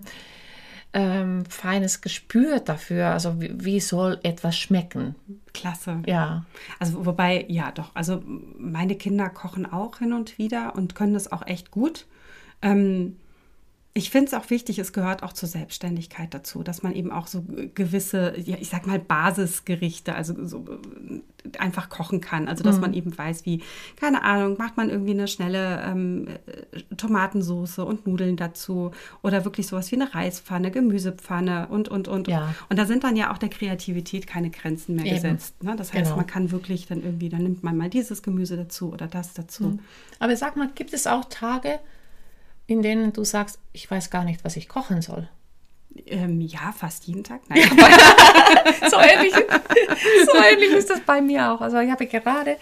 ähm, 0.96 1.44
feines 1.50 2.00
Gespür 2.00 2.62
dafür, 2.62 3.08
also 3.08 3.42
wie, 3.42 3.52
wie, 3.54 3.80
soll 3.82 4.18
etwas 4.24 4.58
schmecken. 4.58 5.14
Klasse. 5.54 6.02
Ja. 6.06 6.46
Also 6.80 7.06
wobei, 7.06 7.46
ja 7.50 7.72
doch, 7.72 7.92
also 7.94 8.24
meine 8.58 8.96
Kinder 8.96 9.30
kochen 9.30 9.66
auch 9.66 10.00
hin 10.00 10.14
und 10.14 10.38
wieder 10.38 10.74
und 10.74 10.96
können 10.96 11.14
das 11.14 11.30
auch 11.32 11.46
echt 11.46 11.70
gut. 11.70 12.06
Ähm, 12.62 13.18
ich 13.98 14.10
finde 14.10 14.28
es 14.28 14.34
auch 14.34 14.50
wichtig, 14.50 14.78
es 14.78 14.92
gehört 14.92 15.24
auch 15.24 15.32
zur 15.32 15.48
Selbstständigkeit 15.48 16.34
dazu, 16.34 16.64
dass 16.64 16.84
man 16.84 16.94
eben 16.94 17.14
auch 17.14 17.28
so 17.28 17.46
gewisse, 17.76 18.34
ja, 18.38 18.58
ich 18.60 18.68
sag 18.68 18.86
mal, 18.86 19.00
Basisgerichte, 19.00 20.14
also 20.14 20.46
so 20.46 20.66
äh, 20.68 21.58
einfach 21.60 21.88
kochen 21.88 22.20
kann. 22.20 22.50
Also 22.50 22.62
dass 22.62 22.76
mhm. 22.76 22.82
man 22.82 22.94
eben 22.94 23.18
weiß, 23.18 23.46
wie, 23.46 23.62
keine 23.96 24.24
Ahnung, 24.24 24.58
macht 24.58 24.76
man 24.76 24.90
irgendwie 24.90 25.12
eine 25.14 25.30
schnelle 25.30 25.82
ähm, 25.82 26.28
äh, 26.28 26.82
Tomatensoße 26.98 27.86
und 27.86 28.06
Nudeln 28.06 28.36
dazu 28.36 28.92
oder 29.22 29.46
wirklich 29.46 29.68
sowas 29.68 29.90
wie 29.94 29.96
eine 29.96 30.14
Reispfanne, 30.14 30.72
Gemüsepfanne 30.72 31.68
und, 31.70 31.88
und, 31.88 32.10
und. 32.10 32.28
Ja. 32.28 32.54
Und 32.68 32.78
da 32.78 32.86
sind 32.86 33.06
dann 33.06 33.16
ja 33.16 33.32
auch 33.32 33.38
der 33.38 33.50
Kreativität 33.50 34.28
keine 34.28 34.50
Grenzen 34.50 34.98
mehr 34.98 35.06
eben. 35.06 35.16
gesetzt. 35.16 35.64
Ne? 35.64 35.74
Das 35.78 35.94
heißt, 35.94 36.04
genau. 36.04 36.18
man 36.18 36.28
kann 36.28 36.52
wirklich 36.52 36.86
dann 36.86 37.02
irgendwie, 37.02 37.30
dann 37.30 37.44
nimmt 37.44 37.64
man 37.64 37.78
mal 37.78 37.90
dieses 37.90 38.24
Gemüse 38.24 38.58
dazu 38.58 38.92
oder 38.92 39.08
das 39.08 39.34
dazu. 39.34 39.64
Mhm. 39.64 39.80
Aber 40.20 40.36
sag 40.36 40.58
mal, 40.58 40.70
gibt 40.76 40.92
es 40.92 41.08
auch 41.08 41.24
Tage, 41.30 41.80
in 42.68 42.82
denen 42.82 43.14
du 43.14 43.24
sagst, 43.24 43.60
ich 43.74 43.90
weiß 43.90 44.10
gar 44.10 44.24
nicht, 44.24 44.44
was 44.44 44.56
ich 44.56 44.68
kochen 44.68 45.02
soll? 45.02 45.30
Ähm, 46.08 46.42
ja, 46.42 46.74
fast 46.74 47.06
jeden 47.06 47.24
Tag. 47.24 47.42
Nein, 47.48 47.62
so, 48.90 48.98
ähnlich, 48.98 49.34
so 49.34 50.38
ähnlich 50.38 50.72
ist 50.72 50.90
das 50.90 51.00
bei 51.02 51.22
mir 51.22 51.52
auch. 51.52 51.62
Also 51.62 51.80
ich 51.80 51.90
habe 51.90 52.06
gerade 52.06 52.58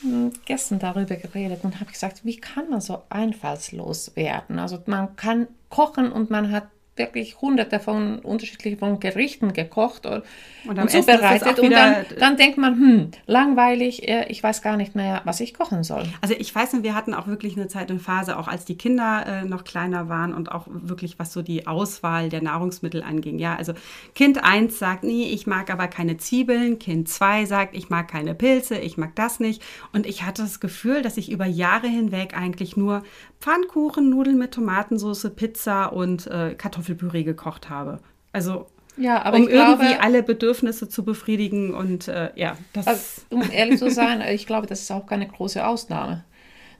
hm, 0.00 0.32
gestern 0.46 0.78
darüber 0.78 1.16
geredet 1.16 1.64
und 1.64 1.80
habe 1.80 1.90
gesagt, 1.90 2.24
wie 2.24 2.36
kann 2.36 2.70
man 2.70 2.80
so 2.80 3.02
einfallslos 3.10 4.16
werden? 4.16 4.58
Also 4.58 4.78
man 4.86 5.16
kann 5.16 5.48
kochen 5.68 6.12
und 6.12 6.30
man 6.30 6.50
hat 6.50 6.68
wirklich 6.98 7.40
hunderte 7.40 7.80
von 7.80 8.18
unterschiedlichen 8.18 9.00
Gerichten 9.00 9.52
gekocht 9.52 10.06
und, 10.06 10.22
und, 10.66 10.78
und 10.78 10.90
zubereitet. 10.90 11.58
Und 11.58 11.70
dann, 11.70 12.04
dann, 12.18 12.36
denkt 12.36 12.58
man, 12.58 12.74
hm, 12.74 13.10
langweilig, 13.26 14.08
äh, 14.08 14.26
ich 14.28 14.42
weiß 14.42 14.62
gar 14.62 14.76
nicht 14.76 14.94
mehr, 14.94 15.22
was 15.24 15.40
ich 15.40 15.54
kochen 15.54 15.84
soll. 15.84 16.04
Also 16.20 16.34
ich 16.38 16.54
weiß 16.54 16.72
nicht, 16.74 16.82
wir 16.82 16.94
hatten 16.94 17.14
auch 17.14 17.26
wirklich 17.26 17.56
eine 17.56 17.68
Zeit 17.68 17.90
und 17.90 18.00
Phase, 18.00 18.38
auch 18.38 18.48
als 18.48 18.64
die 18.64 18.76
Kinder 18.76 19.24
äh, 19.26 19.44
noch 19.44 19.64
kleiner 19.64 20.08
waren 20.08 20.34
und 20.34 20.52
auch 20.52 20.66
wirklich, 20.68 21.18
was 21.18 21.32
so 21.32 21.42
die 21.42 21.66
Auswahl 21.66 22.28
der 22.28 22.42
Nahrungsmittel 22.42 23.02
anging. 23.02 23.38
Ja, 23.38 23.56
also 23.56 23.72
Kind 24.14 24.42
1 24.42 24.78
sagt, 24.78 25.04
nee, 25.04 25.24
ich 25.30 25.46
mag 25.46 25.70
aber 25.70 25.88
keine 25.88 26.16
Zwiebeln. 26.16 26.78
Kind 26.78 27.08
2 27.08 27.46
sagt, 27.46 27.76
ich 27.76 27.88
mag 27.88 28.08
keine 28.08 28.34
Pilze, 28.34 28.78
ich 28.78 28.96
mag 28.96 29.14
das 29.14 29.40
nicht. 29.40 29.62
Und 29.92 30.06
ich 30.06 30.24
hatte 30.24 30.42
das 30.42 30.60
Gefühl, 30.60 31.02
dass 31.02 31.16
ich 31.16 31.30
über 31.30 31.46
Jahre 31.46 31.88
hinweg 31.88 32.36
eigentlich 32.36 32.76
nur 32.76 33.02
Pfannkuchen, 33.40 34.10
Nudeln 34.10 34.36
mit 34.36 34.52
Tomatensauce, 34.52 35.30
Pizza 35.36 35.92
und 35.92 36.26
äh, 36.26 36.54
Kartoffelpüree 36.88 37.24
gekocht 37.24 37.68
habe. 37.68 38.00
Also 38.32 38.66
ja, 38.96 39.22
aber 39.22 39.36
um 39.36 39.48
irgendwie 39.48 39.94
alle 39.94 40.22
Bedürfnisse 40.22 40.88
zu 40.88 41.04
befriedigen 41.04 41.72
und 41.72 42.08
äh, 42.08 42.30
ja, 42.34 42.56
das. 42.72 42.86
Also, 42.86 43.02
um 43.30 43.48
ehrlich 43.50 43.78
zu 43.78 43.90
sein, 43.90 44.20
ich 44.34 44.46
glaube, 44.46 44.66
das 44.66 44.80
ist 44.80 44.90
auch 44.90 45.06
keine 45.06 45.28
große 45.28 45.64
Ausnahme. 45.64 46.24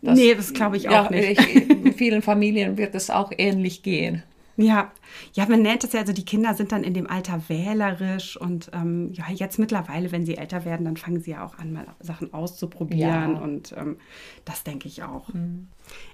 Das, 0.03 0.18
nee, 0.18 0.35
das 0.35 0.53
glaube 0.53 0.77
ich 0.77 0.88
auch 0.88 1.11
ja, 1.11 1.11
nicht. 1.11 1.40
Ich, 1.40 1.71
in 1.71 1.92
vielen 1.97 2.23
Familien 2.23 2.77
wird 2.77 2.94
es 2.94 3.11
auch 3.11 3.33
ähnlich 3.37 3.83
gehen. 3.83 4.23
Ja, 4.59 4.90
ja, 5.35 5.47
man 5.47 5.62
nennt 5.62 5.85
es 5.85 5.92
ja, 5.92 6.01
also 6.01 6.12
die 6.12 6.25
Kinder 6.25 6.53
sind 6.53 6.73
dann 6.73 6.83
in 6.83 6.92
dem 6.92 7.09
Alter 7.09 7.40
wählerisch 7.47 8.37
und 8.37 8.71
ähm, 8.75 9.12
ja, 9.12 9.25
jetzt 9.33 9.57
mittlerweile, 9.59 10.11
wenn 10.11 10.27
sie 10.27 10.37
älter 10.37 10.64
werden, 10.64 10.85
dann 10.85 10.97
fangen 10.97 11.21
sie 11.21 11.31
ja 11.31 11.47
auch 11.47 11.59
an, 11.59 11.73
mal 11.73 11.87
Sachen 12.01 12.35
auszuprobieren 12.35 13.35
ja. 13.35 13.40
und 13.40 13.73
ähm, 13.79 13.99
das 14.44 14.64
denke 14.64 14.88
ich 14.88 15.05
auch. 15.05 15.33
Mhm. 15.33 15.68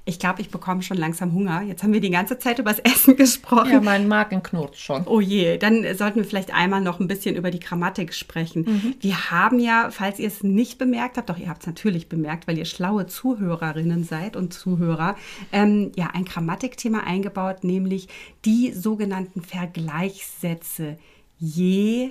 Ich 0.05 0.19
glaube, 0.19 0.41
ich 0.41 0.51
bekomme 0.51 0.83
schon 0.83 0.99
langsam 0.99 1.33
Hunger. 1.33 1.63
Jetzt 1.63 1.83
haben 1.83 1.93
wir 1.93 2.01
die 2.01 2.11
ganze 2.11 2.39
Zeit 2.39 2.59
über 2.59 2.71
das 2.71 2.79
Essen 2.85 3.17
gesprochen. 3.17 3.73
Ja, 3.73 3.81
mein 3.81 4.07
Magen 4.07 4.43
knurrt 4.43 4.77
schon. 4.77 5.05
Oh 5.07 5.21
je, 5.21 5.57
dann 5.57 5.83
sollten 5.97 6.17
wir 6.17 6.25
vielleicht 6.25 6.55
einmal 6.55 6.81
noch 6.81 7.01
ein 7.01 7.09
bisschen 7.09 7.37
über 7.37 7.51
die 7.51 7.61
Grammatik 7.61 8.13
sprechen. 8.13 8.65
Mhm. 8.67 8.95
Wir 9.01 9.31
haben 9.31 9.59
ja, 9.59 9.89
falls 9.91 10.19
ihr 10.19 10.29
es 10.29 10.43
nicht 10.43 10.79
bemerkt 10.79 11.17
habt, 11.17 11.31
doch 11.31 11.39
ihr 11.39 11.49
habt 11.49 11.63
es 11.63 11.67
natürlich 11.67 12.09
bemerkt, 12.09 12.47
weil 12.47 12.59
ihr 12.59 12.67
schlaue 12.67 13.07
Zuhörerinnen 13.07 14.05
seid 14.05 14.37
und 14.37 14.53
Zuhörer, 14.53 15.17
ähm, 15.53 15.93
ja, 15.97 16.11
ein 16.13 16.25
Grammatikthema 16.25 17.01
eingebaut, 17.01 17.65
nämlich 17.65 18.09
die 18.45 18.73
sogenannten 18.73 19.43
Vergleichssätze. 19.43 20.99
Je, 21.39 22.11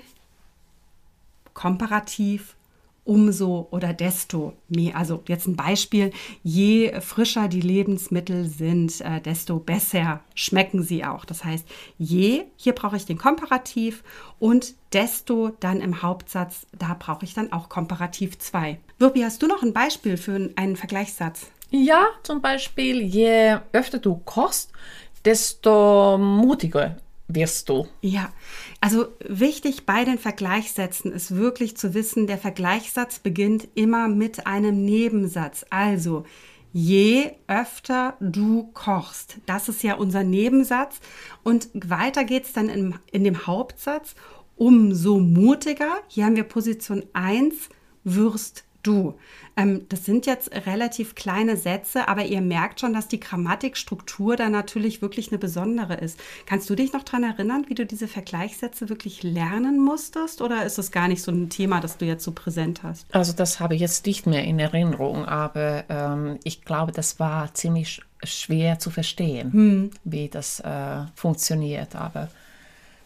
komparativ, 1.54 2.56
umso 3.06 3.68
oder 3.72 3.94
desto 3.94 4.54
mehr. 4.70 4.96
Also 4.96 5.24
jetzt 5.28 5.48
ein 5.48 5.56
Beispiel, 5.56 6.12
je 6.44 7.00
frischer 7.02 7.48
die 7.48 7.62
Lebensmittel 7.62 8.46
sind, 8.46 9.02
äh, 9.02 9.20
desto 9.20 9.60
besser 9.60 10.22
schmecken 10.36 10.84
sie 10.84 11.04
auch. 11.04 11.26
Das 11.26 11.44
heißt, 11.44 11.68
je, 11.98 12.46
hier 12.56 12.74
brauche 12.74 12.96
ich 12.96 13.06
den 13.06 13.18
Komparativ 13.18 14.04
und 14.40 14.76
desto 14.94 15.50
dann 15.60 15.82
im 15.82 16.02
Hauptsatz, 16.02 16.66
da 16.78 16.96
brauche 16.98 17.26
ich 17.26 17.34
dann 17.34 17.52
auch 17.52 17.70
Komparativ 17.70 18.40
2. 18.40 18.80
Wirbi, 19.00 19.22
hast 19.22 19.42
du 19.42 19.48
noch 19.48 19.64
ein 19.64 19.74
Beispiel 19.74 20.18
für 20.18 20.52
einen 20.56 20.76
Vergleichssatz? 20.76 21.48
Ja, 21.72 22.06
zum 22.22 22.42
Beispiel, 22.42 23.02
je 23.02 23.58
öfter 23.72 23.98
du 23.98 24.22
kochst, 24.24 24.72
desto 25.26 26.18
mutiger 26.18 26.98
wirst 27.28 27.70
du. 27.70 27.88
Ja, 28.02 28.32
also 28.82 29.08
wichtig 29.20 29.86
bei 29.86 30.04
den 30.04 30.20
Vergleichssätzen 30.20 31.12
ist 31.12 31.36
wirklich 31.36 31.78
zu 31.78 31.94
wissen, 31.94 32.28
der 32.28 32.38
Vergleichssatz 32.38 33.20
beginnt 33.20 33.68
immer 33.76 34.08
mit 34.08 34.46
einem 34.46 34.84
Nebensatz. 34.84 35.66
Also 35.70 36.26
je 36.74 37.32
öfter 37.48 38.16
du 38.20 38.70
kochst. 38.74 39.38
Das 39.46 39.70
ist 39.70 39.84
ja 39.84 39.96
unser 39.96 40.24
Nebensatz. 40.24 41.00
Und 41.44 41.70
weiter 41.74 42.24
geht 42.24 42.46
es 42.46 42.54
dann 42.54 42.70
in, 42.70 42.96
in 43.12 43.24
dem 43.24 43.48
Hauptsatz. 43.48 44.16
Umso 44.56 45.20
mutiger, 45.20 45.98
hier 46.08 46.26
haben 46.26 46.36
wir 46.36 46.44
Position 46.44 47.04
1, 47.14 47.70
wirst 48.04 48.66
du. 48.84 49.16
Ähm, 49.56 49.86
das 49.90 50.06
sind 50.06 50.26
jetzt 50.26 50.52
relativ 50.66 51.16
kleine 51.16 51.58
Sätze, 51.58 52.08
aber 52.08 52.26
ihr 52.26 52.42
merkt 52.42 52.80
schon, 52.80 52.94
dass 52.94 53.08
die 53.08 53.20
Grammatikstruktur 53.20 54.36
da 54.36 54.50
natürlich 54.50 55.02
wirklich 55.02 55.30
eine 55.32 55.38
besondere 55.38 55.96
ist. 55.96 56.20
Kannst 56.46 56.70
du 56.70 56.76
dich 56.76 56.94
noch 56.94 57.04
daran 57.04 57.24
erinnern, 57.24 57.66
wie 57.68 57.76
du 57.76 57.86
diese 57.86 58.08
Vergleichssätze 58.08 58.90
wirklich 58.90 59.24
lernen 59.24 59.84
musstest? 59.84 60.42
Oder 60.42 60.66
ist 60.66 60.78
das 60.78 60.92
gar 60.92 61.08
nicht 61.08 61.22
so 61.22 61.32
ein 61.32 61.50
Thema, 61.50 61.80
das 61.80 61.98
du 61.98 62.06
jetzt 62.06 62.24
so 62.24 62.32
präsent 62.32 62.84
hast? 62.84 63.14
Also 63.14 63.34
das 63.34 63.60
habe 63.60 63.76
ich 63.76 63.82
jetzt 63.82 64.06
nicht 64.06 64.28
mehr 64.28 64.44
in 64.44 64.60
Erinnerung, 64.60 65.26
aber 65.26 65.86
ähm, 65.90 66.40
ich 66.44 66.64
glaube, 66.64 66.92
das 66.92 67.20
war 67.20 67.54
ziemlich 67.54 68.02
schwer 68.24 68.80
zu 68.80 68.90
verstehen, 68.90 69.54
hm. 69.54 69.92
wie 70.04 70.30
das 70.30 70.60
äh, 70.62 71.06
funktioniert. 71.16 71.96
Aber 71.96 72.30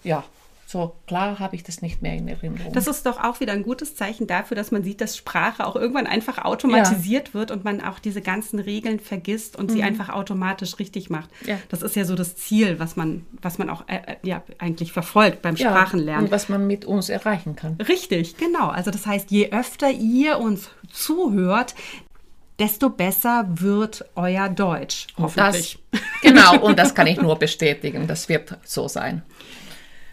ja, 0.03 0.23
so 0.69 0.97
klar 1.07 1.39
habe 1.39 1.55
ich 1.55 1.63
das 1.63 1.81
nicht 1.81 2.01
mehr 2.01 2.13
in 2.13 2.27
Erinnerung. 2.27 2.73
Das 2.73 2.87
ist 2.87 3.05
doch 3.05 3.23
auch 3.23 3.39
wieder 3.39 3.53
ein 3.53 3.63
gutes 3.63 3.95
Zeichen 3.95 4.27
dafür, 4.27 4.55
dass 4.55 4.69
man 4.69 4.83
sieht, 4.83 4.99
dass 4.99 5.15
Sprache 5.15 5.65
auch 5.65 5.77
irgendwann 5.77 6.07
einfach 6.07 6.39
automatisiert 6.43 7.29
ja. 7.29 7.33
wird 7.35 7.51
und 7.51 7.63
man 7.63 7.81
auch 7.81 7.99
diese 7.99 8.21
ganzen 8.21 8.59
Regeln 8.59 8.99
vergisst 8.99 9.55
und 9.55 9.69
mhm. 9.69 9.75
sie 9.75 9.83
einfach 9.83 10.09
automatisch 10.09 10.77
richtig 10.77 11.09
macht. 11.09 11.29
Ja. 11.45 11.57
Das 11.69 11.83
ist 11.83 11.95
ja 11.95 12.03
so 12.03 12.15
das 12.15 12.35
Ziel, 12.35 12.79
was 12.79 12.97
man, 12.97 13.25
was 13.41 13.59
man 13.59 13.69
auch 13.69 13.87
äh, 13.87 13.95
äh 13.95 14.15
ja, 14.23 14.43
eigentlich 14.57 14.91
verfolgt 14.91 15.41
beim 15.41 15.55
ja, 15.55 15.69
Sprachenlernen. 15.69 16.25
Und 16.25 16.31
was 16.31 16.49
man 16.49 16.67
mit 16.67 16.83
uns 16.83 17.07
erreichen 17.07 17.55
kann. 17.55 17.77
Richtig, 17.87 18.35
genau. 18.35 18.67
Also 18.67 18.91
das 18.91 19.05
heißt, 19.05 19.31
je 19.31 19.51
öfter 19.51 19.89
ihr 19.89 20.37
uns 20.37 20.69
zuhört, 20.91 21.75
desto 22.59 22.89
besser 22.89 23.45
wird 23.47 24.03
euer 24.15 24.49
Deutsch. 24.49 25.07
Hoffentlich. 25.17 25.79
Das, 25.91 26.01
genau, 26.21 26.59
und 26.59 26.77
das 26.77 26.93
kann 26.93 27.07
ich 27.07 27.17
nur 27.21 27.39
bestätigen. 27.39 28.05
Das 28.05 28.27
wird 28.27 28.57
so 28.65 28.89
sein. 28.89 29.23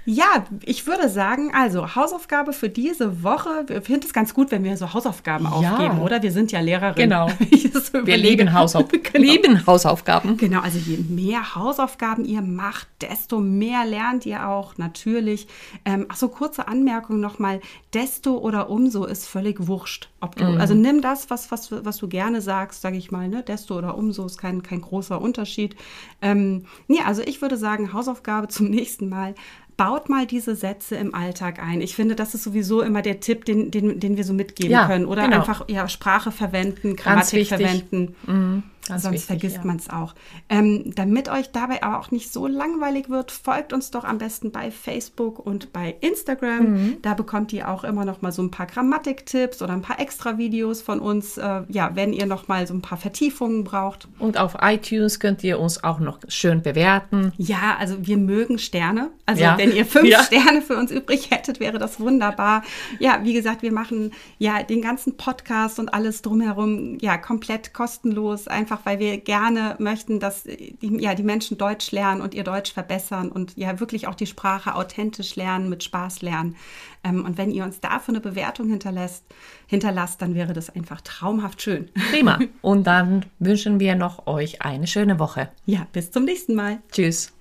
Ja, 0.07 0.45
ich 0.63 0.87
würde 0.87 1.09
sagen, 1.09 1.53
also 1.55 1.95
Hausaufgabe 1.95 2.53
für 2.53 2.69
diese 2.69 3.23
Woche. 3.23 3.65
Ich 3.71 3.85
finde 3.85 4.07
es 4.07 4.13
ganz 4.13 4.35
gut, 4.35 4.51
wenn 4.51 4.63
wir 4.63 4.77
so 4.77 4.93
Hausaufgaben 4.93 5.45
ja. 5.45 5.51
aufgeben, 5.51 6.01
oder? 6.01 6.23
Wir 6.23 6.31
sind 6.31 6.53
ja 6.53 6.61
Lehrerin. 6.61 6.95
Genau. 6.95 7.29
so 7.73 8.07
wir 8.07 8.17
lieben, 8.19 8.53
Hausauf 8.53 8.87
genau. 8.89 9.03
lieben 9.15 9.67
Hausaufgaben. 9.67 10.37
Genau, 10.37 10.61
also 10.61 10.79
je 10.79 10.99
mehr 10.99 11.55
Hausaufgaben 11.55 12.27
ihr 12.27 12.43
macht, 12.43 12.87
desto 13.01 13.41
mehr 13.41 13.87
lernt 13.87 14.27
ihr 14.27 14.47
auch 14.47 14.77
natürlich. 14.77 15.47
Ähm, 15.87 16.07
ach 16.09 16.17
so, 16.17 16.29
kurze 16.29 16.69
Anmerkung 16.69 17.21
nochmal. 17.21 17.61
Desto 17.95 18.37
oder 18.37 18.69
umso 18.69 19.07
ist 19.07 19.27
völlig 19.27 19.67
wurscht. 19.67 20.11
Du, 20.37 20.45
mhm. 20.45 20.61
Also 20.61 20.75
nimm 20.75 21.01
das, 21.01 21.31
was, 21.31 21.51
was, 21.51 21.71
was 21.71 21.99
du 21.99 22.09
gerne 22.09 22.41
sagst, 22.41 22.83
sage 22.83 22.97
ich 22.97 23.11
mal. 23.11 23.29
Ne? 23.29 23.43
Desto 23.43 23.77
oder 23.77 23.97
umso 23.97 24.25
ist 24.27 24.39
kein, 24.39 24.63
kein 24.63 24.81
großer 24.81 25.21
Unterschied. 25.21 25.77
Ähm, 26.23 26.65
nee, 26.89 27.01
also 27.05 27.23
ich 27.23 27.43
würde 27.43 27.57
sagen, 27.57 27.93
Hausaufgabe 27.93 28.49
zum 28.55 28.69
nächsten 28.69 29.09
Mal 29.09 29.35
baut 29.77 30.09
mal 30.09 30.27
diese 30.27 30.55
Sätze 30.55 30.97
im 30.97 31.15
Alltag 31.15 31.61
ein. 31.61 31.81
Ich 31.81 31.95
finde, 31.95 32.15
das 32.15 32.35
ist 32.35 32.45
sowieso 32.45 32.83
immer 32.83 33.03
der 33.03 33.21
Tipp, 33.21 33.45
den, 33.45 33.71
den, 33.71 34.01
den 34.01 34.17
wir 34.17 34.25
so 34.25 34.33
mitgeben 34.33 34.73
ja, 34.73 34.87
können. 34.87 35.07
Oder 35.07 35.25
genau. 35.25 35.37
einfach 35.37 35.69
ja, 35.69 35.89
Sprache 35.89 36.31
verwenden, 36.31 36.97
Grammatik 36.97 37.49
verwenden. 37.49 38.15
Mhm. 38.27 38.63
Ganz 38.89 39.03
Sonst 39.03 39.15
wichtig, 39.15 39.27
vergisst 39.27 39.57
ja. 39.57 39.65
man 39.65 39.77
es 39.77 39.89
auch. 39.89 40.15
Ähm, 40.49 40.93
damit 40.95 41.31
euch 41.31 41.51
dabei 41.53 41.83
aber 41.83 41.99
auch 41.99 42.11
nicht 42.11 42.33
so 42.33 42.47
langweilig 42.47 43.09
wird, 43.09 43.31
folgt 43.31 43.73
uns 43.73 43.91
doch 43.91 44.05
am 44.05 44.19
besten 44.19 44.53
bei 44.53 44.71
Facebook 44.71 45.39
und 45.39 45.73
bei 45.73 45.97
Instagram. 46.01 46.73
Mhm. 46.73 46.97
Da 47.03 47.15
bekommt 47.15 47.53
ihr 47.53 47.69
auch 47.69 47.85
immer 47.85 48.05
noch 48.05 48.21
mal 48.21 48.33
so 48.33 48.43
ein 48.43 48.51
paar 48.51 48.67
Grammatiktipps 48.67 49.63
oder 49.63 49.73
ein 49.73 49.83
paar 49.83 50.01
extra 50.01 50.37
Videos 50.39 50.83
von 50.83 51.01
uns, 51.01 51.39
äh, 51.39 51.63
ja, 51.69 51.93
wenn 51.95 52.13
ihr 52.13 52.27
noch 52.27 52.49
mal 52.49 52.67
so 52.67 52.75
ein 52.75 52.83
paar 52.83 52.99
Vertiefungen 52.99 53.65
braucht. 53.65 54.09
Und 54.19 54.37
auf 54.39 54.57
iTunes 54.61 55.19
könnt 55.19 55.43
ihr 55.45 55.59
uns 55.61 55.83
auch 55.83 55.99
noch 55.99 56.19
schön 56.29 56.63
bewerten. 56.63 57.33
Ja, 57.39 57.77
also 57.79 58.07
wir 58.07 58.19
mögen 58.19 58.59
Sterne. 58.59 59.11
Also 59.27 59.43
ja. 59.43 59.57
wenn 59.57 59.73
ihr 59.73 59.87
fünf 59.87 60.09
ja. 60.09 60.23
Sterne 60.23 60.61
für 60.61 60.77
uns 60.77 60.91
übrig 60.91 61.31
hättet, 61.31 61.61
wäre 61.61 61.79
das 61.79 62.01
wunderbar. 62.01 62.63
Ja, 62.99 63.21
wie 63.23 63.33
gesagt, 63.33 63.63
wir 63.63 63.73
machen 63.73 64.13
ja 64.39 64.63
den 64.63 64.83
ganzen 64.83 65.17
Podcast 65.17 65.79
und 65.79 65.95
alles 65.95 66.23
drumherum 66.23 66.99
ja 67.01 67.17
komplett 67.17 67.73
kostenlos, 67.73 68.49
einfach 68.49 68.74
einfach 68.75 68.87
weil 68.87 68.99
wir 68.99 69.19
gerne 69.19 69.77
möchten, 69.79 70.21
dass 70.21 70.45
die, 70.45 70.77
ja, 71.01 71.15
die 71.15 71.23
Menschen 71.23 71.59
Deutsch 71.59 71.93
lernen 71.93 72.21
und 72.21 72.35
ihr 72.35 72.45
Deutsch 72.45 72.73
verbessern 72.73 73.31
und 73.31 73.57
ja 73.57 73.81
wirklich 73.81 74.07
auch 74.07 74.15
die 74.15 74.27
Sprache 74.27 74.75
authentisch 74.75 75.37
lernen, 75.37 75.69
mit 75.69 75.85
Spaß 75.85 76.23
lernen. 76.23 76.57
Ähm, 77.03 77.25
und 77.25 77.39
wenn 77.39 77.51
ihr 77.51 77.65
uns 77.65 77.81
dafür 77.81 78.15
eine 78.15 78.21
Bewertung 78.21 78.69
hinterlässt, 78.69 79.25
hinterlasst, 79.67 80.21
dann 80.23 80.35
wäre 80.35 80.53
das 80.53 80.71
einfach 80.71 81.01
traumhaft 81.01 81.63
schön. 81.63 81.91
Prima. 82.11 82.39
Und 82.63 82.87
dann 82.87 83.25
wünschen 83.39 83.81
wir 83.81 83.95
noch 83.95 84.27
euch 84.27 84.63
eine 84.63 84.87
schöne 84.87 85.19
Woche. 85.19 85.51
Ja, 85.67 85.87
bis 85.93 86.11
zum 86.11 86.25
nächsten 86.25 86.55
Mal. 86.55 86.79
Tschüss. 86.91 87.34